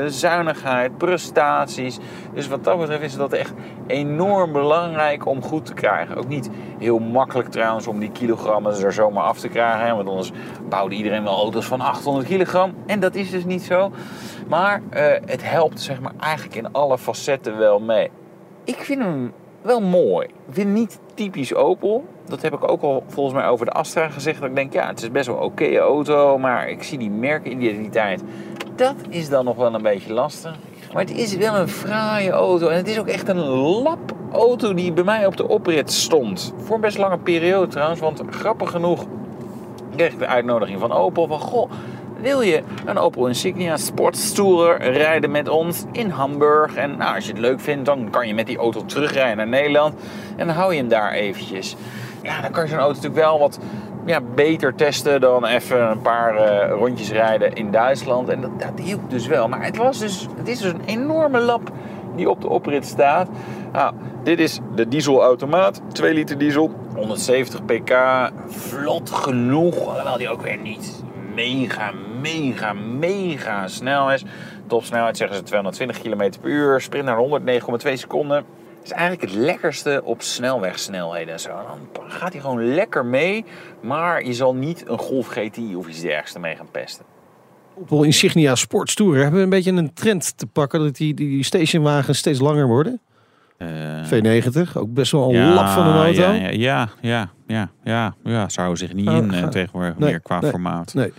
[0.07, 1.99] zuinigheid, prestaties.
[2.35, 3.53] Dus wat dat betreft is dat echt
[3.87, 6.17] enorm belangrijk om goed te krijgen.
[6.17, 9.87] Ook niet heel makkelijk trouwens om die kilogrammen er zomaar af te krijgen.
[9.87, 10.33] Hè, want anders
[10.69, 12.75] bouwde iedereen wel auto's van 800 kilogram.
[12.87, 13.91] En dat is dus niet zo.
[14.49, 18.11] Maar eh, het helpt zeg maar eigenlijk in alle facetten wel mee.
[18.65, 19.33] Ik vind hem
[19.63, 20.27] wel mooi.
[20.27, 22.05] Ik vind hem niet typisch Opel.
[22.25, 24.41] Dat heb ik ook al volgens mij over de Astra gezegd.
[24.41, 26.39] Dat ik denk, ja, het is best wel een oké auto.
[26.39, 28.23] Maar ik zie die merkidentiteit.
[28.77, 30.57] Dat is dan nog wel een beetje lastig.
[30.93, 32.69] Maar het is wel een fraaie auto.
[32.69, 33.41] En het is ook echt een
[33.83, 36.55] lap auto die bij mij op de oprit stond.
[36.57, 38.01] Voor een best lange periode trouwens.
[38.01, 39.05] Want grappig genoeg
[39.97, 41.27] kreeg ik de uitnodiging van Opel.
[41.27, 41.71] Van, goh,
[42.21, 46.75] wil je een Opel Insignia Sportstourer rijden met ons in Hamburg?
[46.75, 49.49] En nou, als je het leuk vindt, dan kan je met die auto terugrijden naar
[49.49, 49.95] Nederland.
[50.37, 51.77] En dan hou je hem daar eventjes.
[52.23, 53.59] Ja, dan kan je zo'n auto natuurlijk wel wat
[54.07, 58.29] ja, beter testen dan even een paar eh, rondjes rijden in Duitsland.
[58.29, 59.49] En dat, dat hielp dus wel.
[59.49, 61.71] Maar het, was dus, het is dus een enorme lap
[62.17, 63.29] die op de oprit staat.
[63.73, 67.93] Nou, dit is de dieselautomaat, 2 liter diesel, 170 pk,
[68.47, 71.07] vlot genoeg, alhoewel die ook weer niet
[71.39, 74.25] mega, mega, mega snel is.
[74.67, 77.41] Topsnelheid zeggen ze 220 km per uur, sprint naar
[77.87, 78.45] 109,2 seconden.
[78.85, 81.49] is eigenlijk het lekkerste op snelwegsnelheden en zo.
[81.49, 83.45] Dan gaat hij gewoon lekker mee,
[83.81, 87.05] maar je zal niet een Golf GTI of iets dergelijks ermee gaan pesten.
[87.81, 92.19] Opel Insignia Sports hebben we een beetje een trend te pakken dat die, die stationwagens
[92.19, 93.01] steeds langer worden.
[93.57, 93.69] Eh,
[94.05, 96.21] V90, ook best wel een lap van een auto.
[96.21, 98.49] Ja, ja, ja, ja, ja, ja, ja.
[98.49, 100.95] Zou zich niet Oh, in eh, tegenwoordig Nee, meer qua nee, formaat.
[100.95, 101.13] Nee.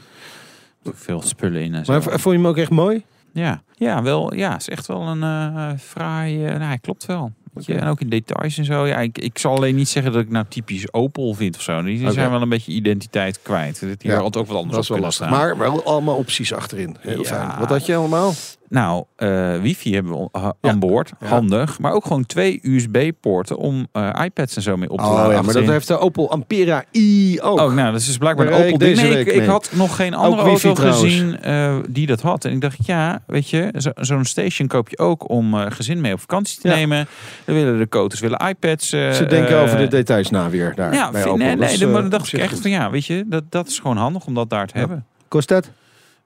[0.84, 1.92] Veel spullen in en zo.
[1.92, 3.04] Maar vond je hem ook echt mooi?
[3.34, 4.34] Ja, ja, wel.
[4.34, 6.46] Ja, is echt wel een eh fraai.
[6.46, 7.32] eh, nou, klopt wel.
[7.54, 7.74] Oké.
[7.74, 8.88] En ook in details en zo.
[8.88, 11.82] Ja, ik, ik zal alleen niet zeggen dat ik nou typisch Opel vind of zo.
[11.84, 13.80] Die zijn wel een beetje identiteit kwijt.
[13.80, 15.28] Die Ja, had ook wat anders Dat is wel lastig.
[15.28, 15.38] staan.
[15.40, 16.96] Maar wel allemaal opties achterin.
[17.00, 17.24] Heel Ja.
[17.28, 17.60] fijn.
[17.60, 18.34] Wat had je allemaal?
[18.70, 20.54] Nou, eh, wifi hebben we Ja.
[20.62, 21.12] aan boord.
[21.20, 21.28] Ja.
[21.28, 21.80] Handig.
[21.80, 25.26] Maar ook gewoon twee USB-poorten om eh, iPads en zo mee op te laden.
[25.28, 27.60] Oh ja, maar dat heeft de Opel Ampera i ook.
[27.60, 29.40] Oh, nou, dat is dus blijkbaar een reed Opel ik deze Nee, ik, week ik
[29.40, 29.50] mee.
[29.50, 31.02] had nog geen andere auto trouwens.
[31.04, 32.46] gezien eh, die dat had.
[32.46, 36.14] En ik dacht, ja, weet je, zo- zo'n station koop je ook om gezin mee
[36.14, 37.08] op vakantie te nemen.
[37.46, 38.90] Dan willen de koters willen iPads.
[38.90, 40.94] Ze denken over de details na weer daar.
[40.94, 41.46] Ja, bij vind- Opel.
[41.46, 42.62] nee, nee, maar dan dacht ik echt goed.
[42.62, 45.06] van ja, weet je, dat, dat is gewoon handig om dat daar te hebben.
[45.28, 45.70] Kost dat?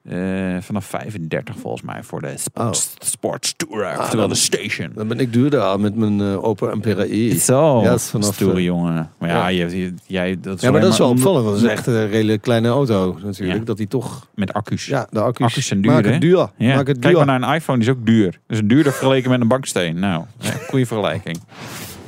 [0.08, 4.90] Eh, vanaf 35 volgens mij voor de sports, sports tour, Ah, oftewel dan- de station.
[4.94, 7.38] Dan ben ik duurder al met mijn eh, Opel Ampera i.
[7.38, 9.10] Zo, Ja, dat is vanaf, stoere eh, jongen.
[9.18, 9.64] Maar ja, ja.
[9.66, 11.44] Je, je- jij, dat is Ja, maar dat is wel opvallend.
[11.44, 13.58] Dat is echt een redelijk kleine auto natuurlijk.
[13.58, 13.64] Ja.
[13.64, 14.26] Dat die toch...
[14.34, 14.86] Met accu's.
[14.86, 16.10] Ja, de accu's, Accu's zijn duur, Maak hè?
[16.10, 16.48] het duur.
[16.56, 17.26] Ja, Maak het Kijk duur.
[17.26, 18.30] maar naar een iPhone, die is ook duur.
[18.46, 19.98] Dat is duurder vergeleken met een banksteen.
[19.98, 20.24] Nou,
[20.68, 21.40] goede vergelijking.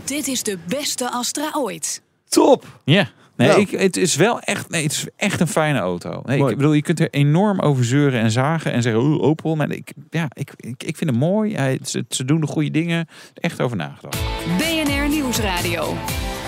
[0.04, 2.02] Dit is de beste Astra ooit.
[2.28, 2.64] Top!
[2.84, 3.08] Ja.
[3.36, 3.60] Nee, Nou.
[3.60, 6.22] ik, het is wel echt, nee, het is echt een fijne auto.
[6.24, 6.50] Nee, Mooi.
[6.50, 9.56] ik bedoel, je kunt er enorm over zeuren en zagen en zeggen, oeh, Opel.
[9.56, 11.54] Maar ik, ja, ik, ik, ik vind het mooi.
[11.54, 13.06] Hij, ze, ze doen de goede dingen.
[13.34, 14.18] Echt over nagedacht.
[14.58, 15.94] BNR Nieuwsradio.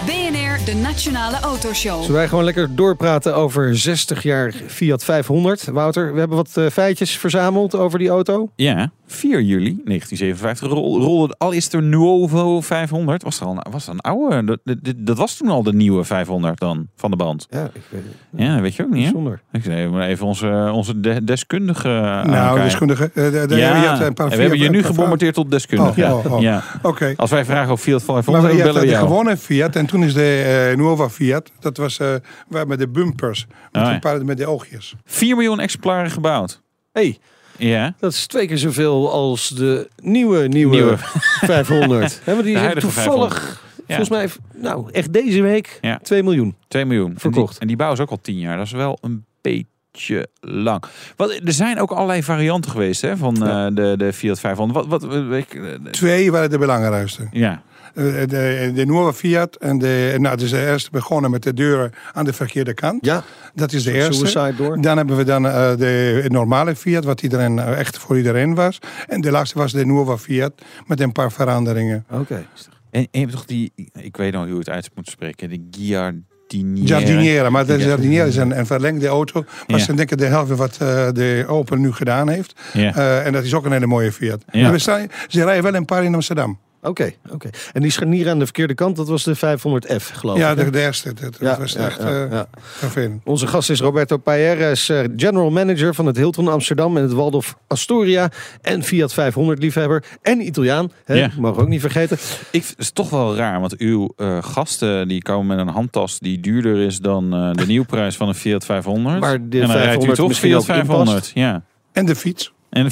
[0.07, 2.01] BNR, de Nationale Autoshow.
[2.01, 5.64] Zullen wij gewoon lekker doorpraten over 60 jaar Fiat 500?
[5.64, 8.51] Wouter, we hebben wat eh, feitjes verzameld over die auto.
[8.57, 13.22] Ja, 4 juli 1957 rol- rolde de allereerste Nuovo 500.
[13.22, 14.44] Was er al een, was er een oude?
[14.44, 17.46] Dat, dat, dat was toen al de nieuwe 500 dan, van de band.
[17.51, 18.40] Ja, ik weet het.
[18.40, 19.11] Ja, weet je ook niet, hè?
[19.12, 19.40] Bijzonder.
[19.53, 22.62] Ik zei, maar even onze, onze de- deskundige Nou, aankijken.
[22.64, 23.05] deskundige.
[23.14, 26.03] eh, de- de- Ja, een paar en we hebben je nu gebombardeerd tot deskundige.
[26.05, 26.40] Oh, oh, oh.
[26.40, 26.62] Ja.
[26.82, 27.12] Oké.
[27.16, 29.86] Als wij vragen of Fiat 500, Maar dan je hebt bellen we gewone Fiat en
[29.89, 31.51] toen is de eh, Nuova Fiat.
[31.61, 32.14] Dat was eh,
[32.49, 33.47] waar met de bumpers.
[33.49, 33.95] Met, Oh, ja.
[33.95, 34.95] een paar, met de oogjes.
[35.05, 36.61] 4 miljoen exemplaren gebouwd.
[36.93, 37.18] hey,
[37.57, 37.95] Ja.
[37.99, 40.97] dat is twee keer zoveel als de nieuwe, nieuwe, Nieuwe.
[41.55, 42.20] 500.
[42.24, 43.97] Hebben die De zijn huidige toevallig, Ja.
[43.97, 44.28] volgens mij,
[44.62, 45.99] nou echt deze week, Ja.
[46.03, 46.57] 2 miljoen.
[46.68, 47.14] 2 miljoen.
[47.18, 47.47] Verkocht.
[47.49, 48.57] En die, en die bouwen ze ook al 10 jaar.
[48.57, 50.82] Dat is wel een beetje lang.
[51.16, 53.66] Wat, er zijn ook allerlei varianten geweest hè, van Ja.
[53.66, 54.86] eh, de, de Fiat 500.
[54.86, 55.61] Wat, wat, ik,
[55.91, 57.28] Twee waren de belangrijkste.
[57.32, 57.62] ja.
[57.99, 59.57] De, de, de nieuwe Fiat.
[59.57, 63.05] En de, nou, dus de eerste begonnen met de deuren aan de verkeerde kant.
[63.05, 63.24] Ja,
[63.55, 64.26] Dat is de eerste.
[64.26, 64.80] Suicide door.
[64.80, 68.78] Dan hebben we dan eh, de normale Fiat, wat iedereen, eh, echt voor iedereen was.
[69.07, 70.53] En de laatste was de nieuwe Fiat
[70.86, 72.05] met een paar veranderingen.
[72.11, 72.46] oké.
[72.90, 76.99] En je hebt toch die, ik weet nog hoe het uit moet spreken, de Giardiniera.
[76.99, 77.86] Jardiniera, maar de Ja.
[77.86, 79.44] Jardiniera is een, een verlengde auto.
[79.66, 79.94] Was Ja.
[79.94, 82.61] denk ik de helft wat eh, de Opel nu gedaan heeft.
[82.72, 82.94] Ja.
[82.94, 84.42] Eh, en dat is ook een hele mooie Fiat.
[84.53, 84.64] Ja.
[84.66, 86.59] En we staan, ze rijden wel een paar in Amsterdam.
[86.83, 87.49] Oké, oké.
[87.72, 90.59] En die scharnier aan de verkeerde kant, dat was de 500F, geloof Ja, ik.
[90.59, 90.64] hè?
[90.64, 91.12] de, de eerste.
[91.14, 92.47] Dat, Ja, dat was ja, echt ja, eh, ja.
[92.61, 93.20] vervelend.
[93.24, 97.03] Onze gast is Roberto Payer, hij is eh, general manager van het Hilton Amsterdam en
[97.03, 98.31] het Waldorf Astoria.
[98.62, 100.93] En Fiat 500 liefhebber en Italiaan.
[101.05, 101.14] Hè?
[101.14, 101.31] Ja.
[101.39, 102.16] Mogen we ook niet vergeten.
[102.51, 106.18] Ik, het is toch wel raar, want uw eh, gasten die komen met een handtas
[106.18, 109.18] die duurder is dan eh, de nieuwprijs van een Fiat 500.
[109.20, 111.18] Waar de en dan rijdt u 500 toch Fiat ook in 500.
[111.18, 111.31] past.
[111.35, 111.62] Ja.
[111.93, 112.53] En de fiets.
[112.71, 112.91] En de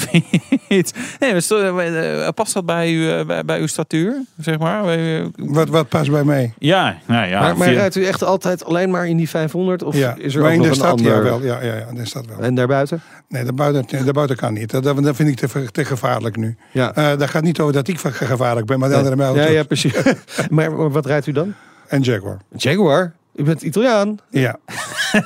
[0.68, 0.93] fiets.
[1.18, 4.83] Nee, eh, past dat bij, u, eh, bij, bij uw statuur, zeg maar?
[4.83, 6.55] Bij, eh, Wat, wat past bij mij?
[6.59, 7.55] ja, nou ja.
[7.55, 9.83] maar rijdt u echt altijd alleen maar in die 500?
[9.83, 11.12] Of ja, is er maar ook in nog de een stad ander?
[11.12, 11.43] ja, wel.
[11.43, 12.39] Ja, ja, ja, in de stad wel.
[12.39, 13.03] En daarbuiten?
[13.29, 14.70] Nee, de buiten, de buiten kan niet.
[14.70, 16.57] Dat, dat vind ik te, te gevaarlijk nu.
[16.72, 16.95] Ja.
[16.95, 19.62] Eh, dat gaat niet over dat ik gevaarlijk ben, maar de andere mij ja, ja,
[19.62, 19.93] precies.
[20.51, 21.55] maar, maar wat rijdt u dan?
[21.89, 22.39] En Jaguar.
[22.57, 23.12] Jaguar?
[23.37, 24.18] U bent Italiaan?
[24.30, 24.57] Ja.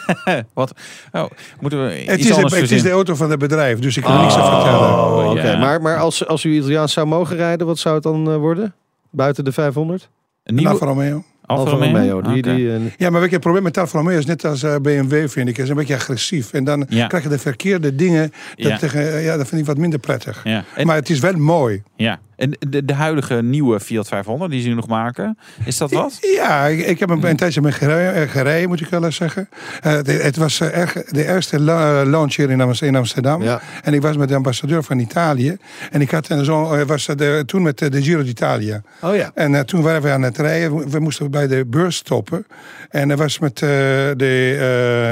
[0.55, 0.73] Wat?
[1.13, 1.25] Oh,
[1.61, 4.21] moeten we Het iets is, het is de auto van het bedrijf, dus ik kan
[4.21, 4.89] niks vertellen.
[4.95, 5.51] Oh, oké.
[5.51, 5.59] ja.
[5.59, 8.75] Maar, maar als, als u Italiaans zou mogen rijden, wat zou het dan eh, worden?
[9.11, 10.09] Buiten de 500?
[10.45, 11.25] Een nieuwe Alfa Romeo.
[11.47, 12.21] Alfa Romeo?
[12.23, 14.63] Die, die, eh, Ja, maar weet je, het probleem met Alfa Romeo is net als
[14.63, 15.59] eh, BMW, vind ik.
[15.59, 16.53] is een beetje agressief.
[16.53, 17.07] En dan Ja.
[17.07, 18.33] krijg je de verkeerde dingen.
[18.57, 18.77] Dat, Ja.
[18.79, 20.41] tegen, ja, dat vind ik wat minder prettig.
[20.45, 20.65] Ja.
[20.75, 21.83] En, Maar het is wel mooi.
[21.97, 22.21] ja.
[22.41, 26.19] En de, de huidige nieuwe Fiat 500 die ze nu nog maken, is dat wat?
[26.37, 29.17] Ja, ik, ik heb een, een tijdje mee gereden, eh, gereden, moet ik wel eens
[29.17, 29.49] zeggen.
[29.81, 33.43] Eh, het, het was eh, erg, de eerste la- launch hier in, Am- in Amsterdam.
[33.43, 33.61] Ja.
[33.83, 35.57] En ik was met de ambassadeur van Italië.
[35.91, 38.83] En ik had een zo, was de, toen met de Giro d'Italia.
[39.01, 39.31] Oh ja.
[39.35, 40.77] En toen waren we aan het rijden.
[40.77, 42.47] We- We moesten bij de beurs stoppen.
[42.91, 43.69] En dat was met eh,
[44.17, 44.57] de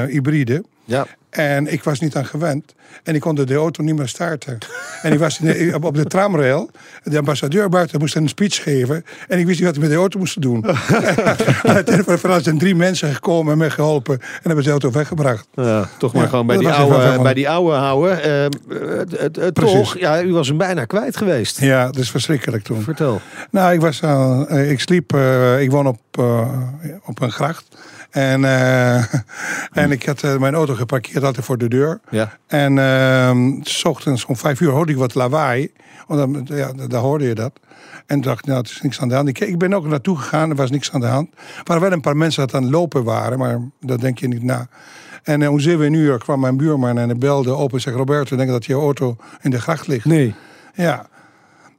[0.07, 0.63] eh, hybride.
[0.89, 1.05] Ja.
[1.29, 2.73] En ik was niet aan gewend.
[3.03, 4.57] En ik kon de auto niet meer starten.
[5.01, 6.69] en ik was de- op de tramrail.
[7.03, 9.05] De ambassadeur buiten moest een speech geven.
[9.27, 10.65] En ik wist niet wat ik met de auto moest doen.
[11.63, 14.19] Uiteindelijk zijn drie mensen gekomen en me geholpen.
[14.19, 15.47] En hebben ze de auto weggebracht.
[15.53, 18.17] Ja, toch maar Ja, gewoon bij die, oude, bij die oude houden.
[19.19, 19.73] Het- het- Precies.
[19.77, 21.59] toch, ja, u was hem bijna kwijt geweest.
[21.61, 22.81] Ja, dat is verschrikkelijk toen.
[22.81, 23.21] Vertel.
[23.51, 25.15] Nou, ik, was, aan- eh, ik sliep,
[25.59, 25.99] ik woon op,
[27.05, 27.65] op een gracht.
[28.09, 29.13] En, eh,
[29.83, 31.99] en ik had eh, mijn auto geparkeerd altijd voor de deur.
[32.09, 32.37] Ja.
[32.47, 35.71] En ehm, s ochtends om vijf uur hoorde ik wat lawaai.
[36.07, 37.59] Want dan, ja, daar hoorde je dat.
[38.05, 39.27] En dacht, nou, het is niks aan de hand.
[39.27, 41.29] Ik, ik ben ook naartoe gegaan, er was niks aan de hand.
[41.31, 44.27] Er waren wel een paar mensen dat aan het lopen waren, maar dat denk je
[44.27, 44.67] niet na.
[45.23, 47.95] En eh, om zeven uur kwam mijn buurman en hij belde op en zei...
[47.95, 50.05] Roberto, denk dat je auto in de gracht ligt.
[50.05, 50.35] Nee.
[50.73, 51.07] Ja.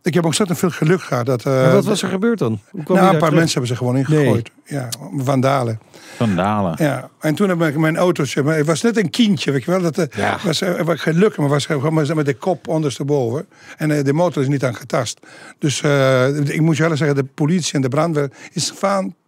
[0.02, 1.26] Ik heb ontzettend veel geluk gehad.
[1.26, 2.60] Dat, eh, Maar wat was er gebeurd dan?
[2.70, 4.50] Hoe kwam nou, een paar mensen hebben ze gewoon ingegooid.
[4.64, 5.80] Ja, vandalen.
[6.16, 6.74] Vandalen.
[6.78, 7.08] Ja.
[7.20, 8.42] En toen heb ik mijn autootje...
[8.42, 9.80] maar Het was net een kindje, weet je wel.
[9.82, 10.38] Dat eh, Ja.
[10.44, 13.46] was, eh, was geluk, maar was gewoon met- met de kop ondersteboven.
[13.76, 15.20] En eh, de motor is niet aan getast.
[15.58, 18.72] Dus eh, ik moet je wel zeggen, de politie en de brandweer is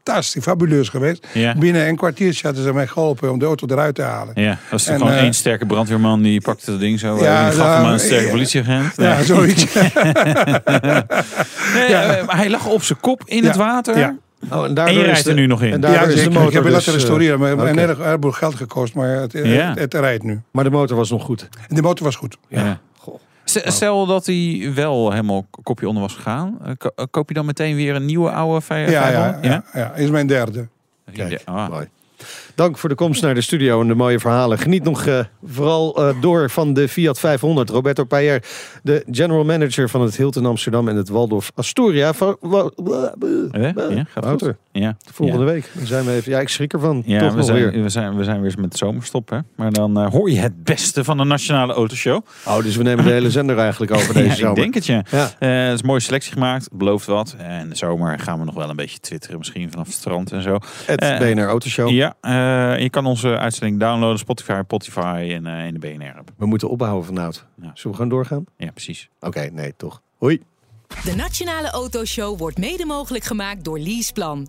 [0.05, 1.27] fantastisch, fabuleus geweest.
[1.33, 1.55] Ja.
[1.55, 4.33] Binnen een kwartiertje hadden ze mij geholpen om de auto eruit te halen.
[4.43, 7.17] Ja, dat is toch En, gewoon eh, één sterke brandweerman die pakte dat ding zo.
[7.17, 8.93] Ja, Ja, die gaf nou, hem aan een sterke eh, politieagent.
[8.97, 9.65] Ja, zoiets.
[11.75, 13.47] Nee, eh, maar hij lag op zijn kop in Ja.
[13.49, 13.99] het water.
[13.99, 14.17] Ja.
[14.51, 15.73] Oh, en, daardoor En je is rijdt er nu nog in.
[15.73, 16.33] En ja, is de zeker.
[16.33, 17.39] motor ik heb het dus, laten eh, restaureren.
[17.39, 17.69] Maar oké.
[17.69, 19.41] een heleboel geld gekost, maar het, Ja.
[19.69, 20.41] het, het rijdt nu.
[20.51, 21.49] Maar de motor was nog goed.
[21.69, 22.37] En de motor was goed.
[22.49, 22.81] Ja.
[23.65, 26.59] Stel dat hij wel helemaal kopje onder was gegaan.
[26.65, 29.45] eh, ko- eh, Koop je dan meteen weer een nieuwe oude vij- Ja, 500?
[29.45, 29.95] ja, ja, ja.
[29.95, 30.69] Is mijn derde.
[31.13, 31.81] Kijk, Ah.
[32.55, 34.59] Dank voor de komst naar de studio en de mooie verhalen.
[34.59, 37.71] Geniet nog eh, vooral eh, door van de Fiat 500.
[37.71, 38.43] Roberto Payer,
[38.83, 42.13] de general manager van het Hilton Amsterdam en het Waldorf Astoria.
[42.13, 42.37] Van,
[43.53, 44.43] Eh, Ja, gaat
[44.73, 44.97] Ja.
[45.13, 45.71] volgende week.
[45.83, 46.33] Zijn we even.
[46.33, 47.03] Ja, ik schrik ervan.
[47.07, 47.83] Ja, Toch we zijn, weer.
[47.83, 49.29] we, zijn, we zijn weer eens met de zomerstop.
[49.31, 49.39] Hè?
[49.57, 52.21] Maar dan hoor je het beste van de Nationale Autoshow.
[52.47, 54.51] Oh, dus we nemen de hele zender eigenlijk over deze ja, zomer.
[54.57, 55.03] ik denk het, ja.
[55.11, 55.31] Ja.
[55.39, 56.65] Eh, er is een mooie selectie gemaakt.
[56.65, 57.35] Het belooft wat.
[57.39, 59.39] En de zomer gaan we nog wel een beetje twitteren.
[59.39, 60.59] Misschien vanaf het strand en zo.
[60.87, 61.91] Het Eh, BNR Autoshow.
[61.91, 62.15] Ja,
[62.83, 64.19] je kan onze uitzending downloaden.
[64.19, 66.31] Spotify, Spotify en eh, in de BNR-app.
[66.37, 67.47] We moeten ophouden vanavond.
[67.61, 67.71] Ja.
[67.75, 68.45] Zullen we gaan doorgaan?
[68.57, 69.09] Ja, precies.
[69.21, 70.03] Oké, nee, toch.
[70.19, 70.43] Hoi.
[71.05, 74.49] De Nationale Autoshow wordt mede mogelijk gemaakt door Leaseplan.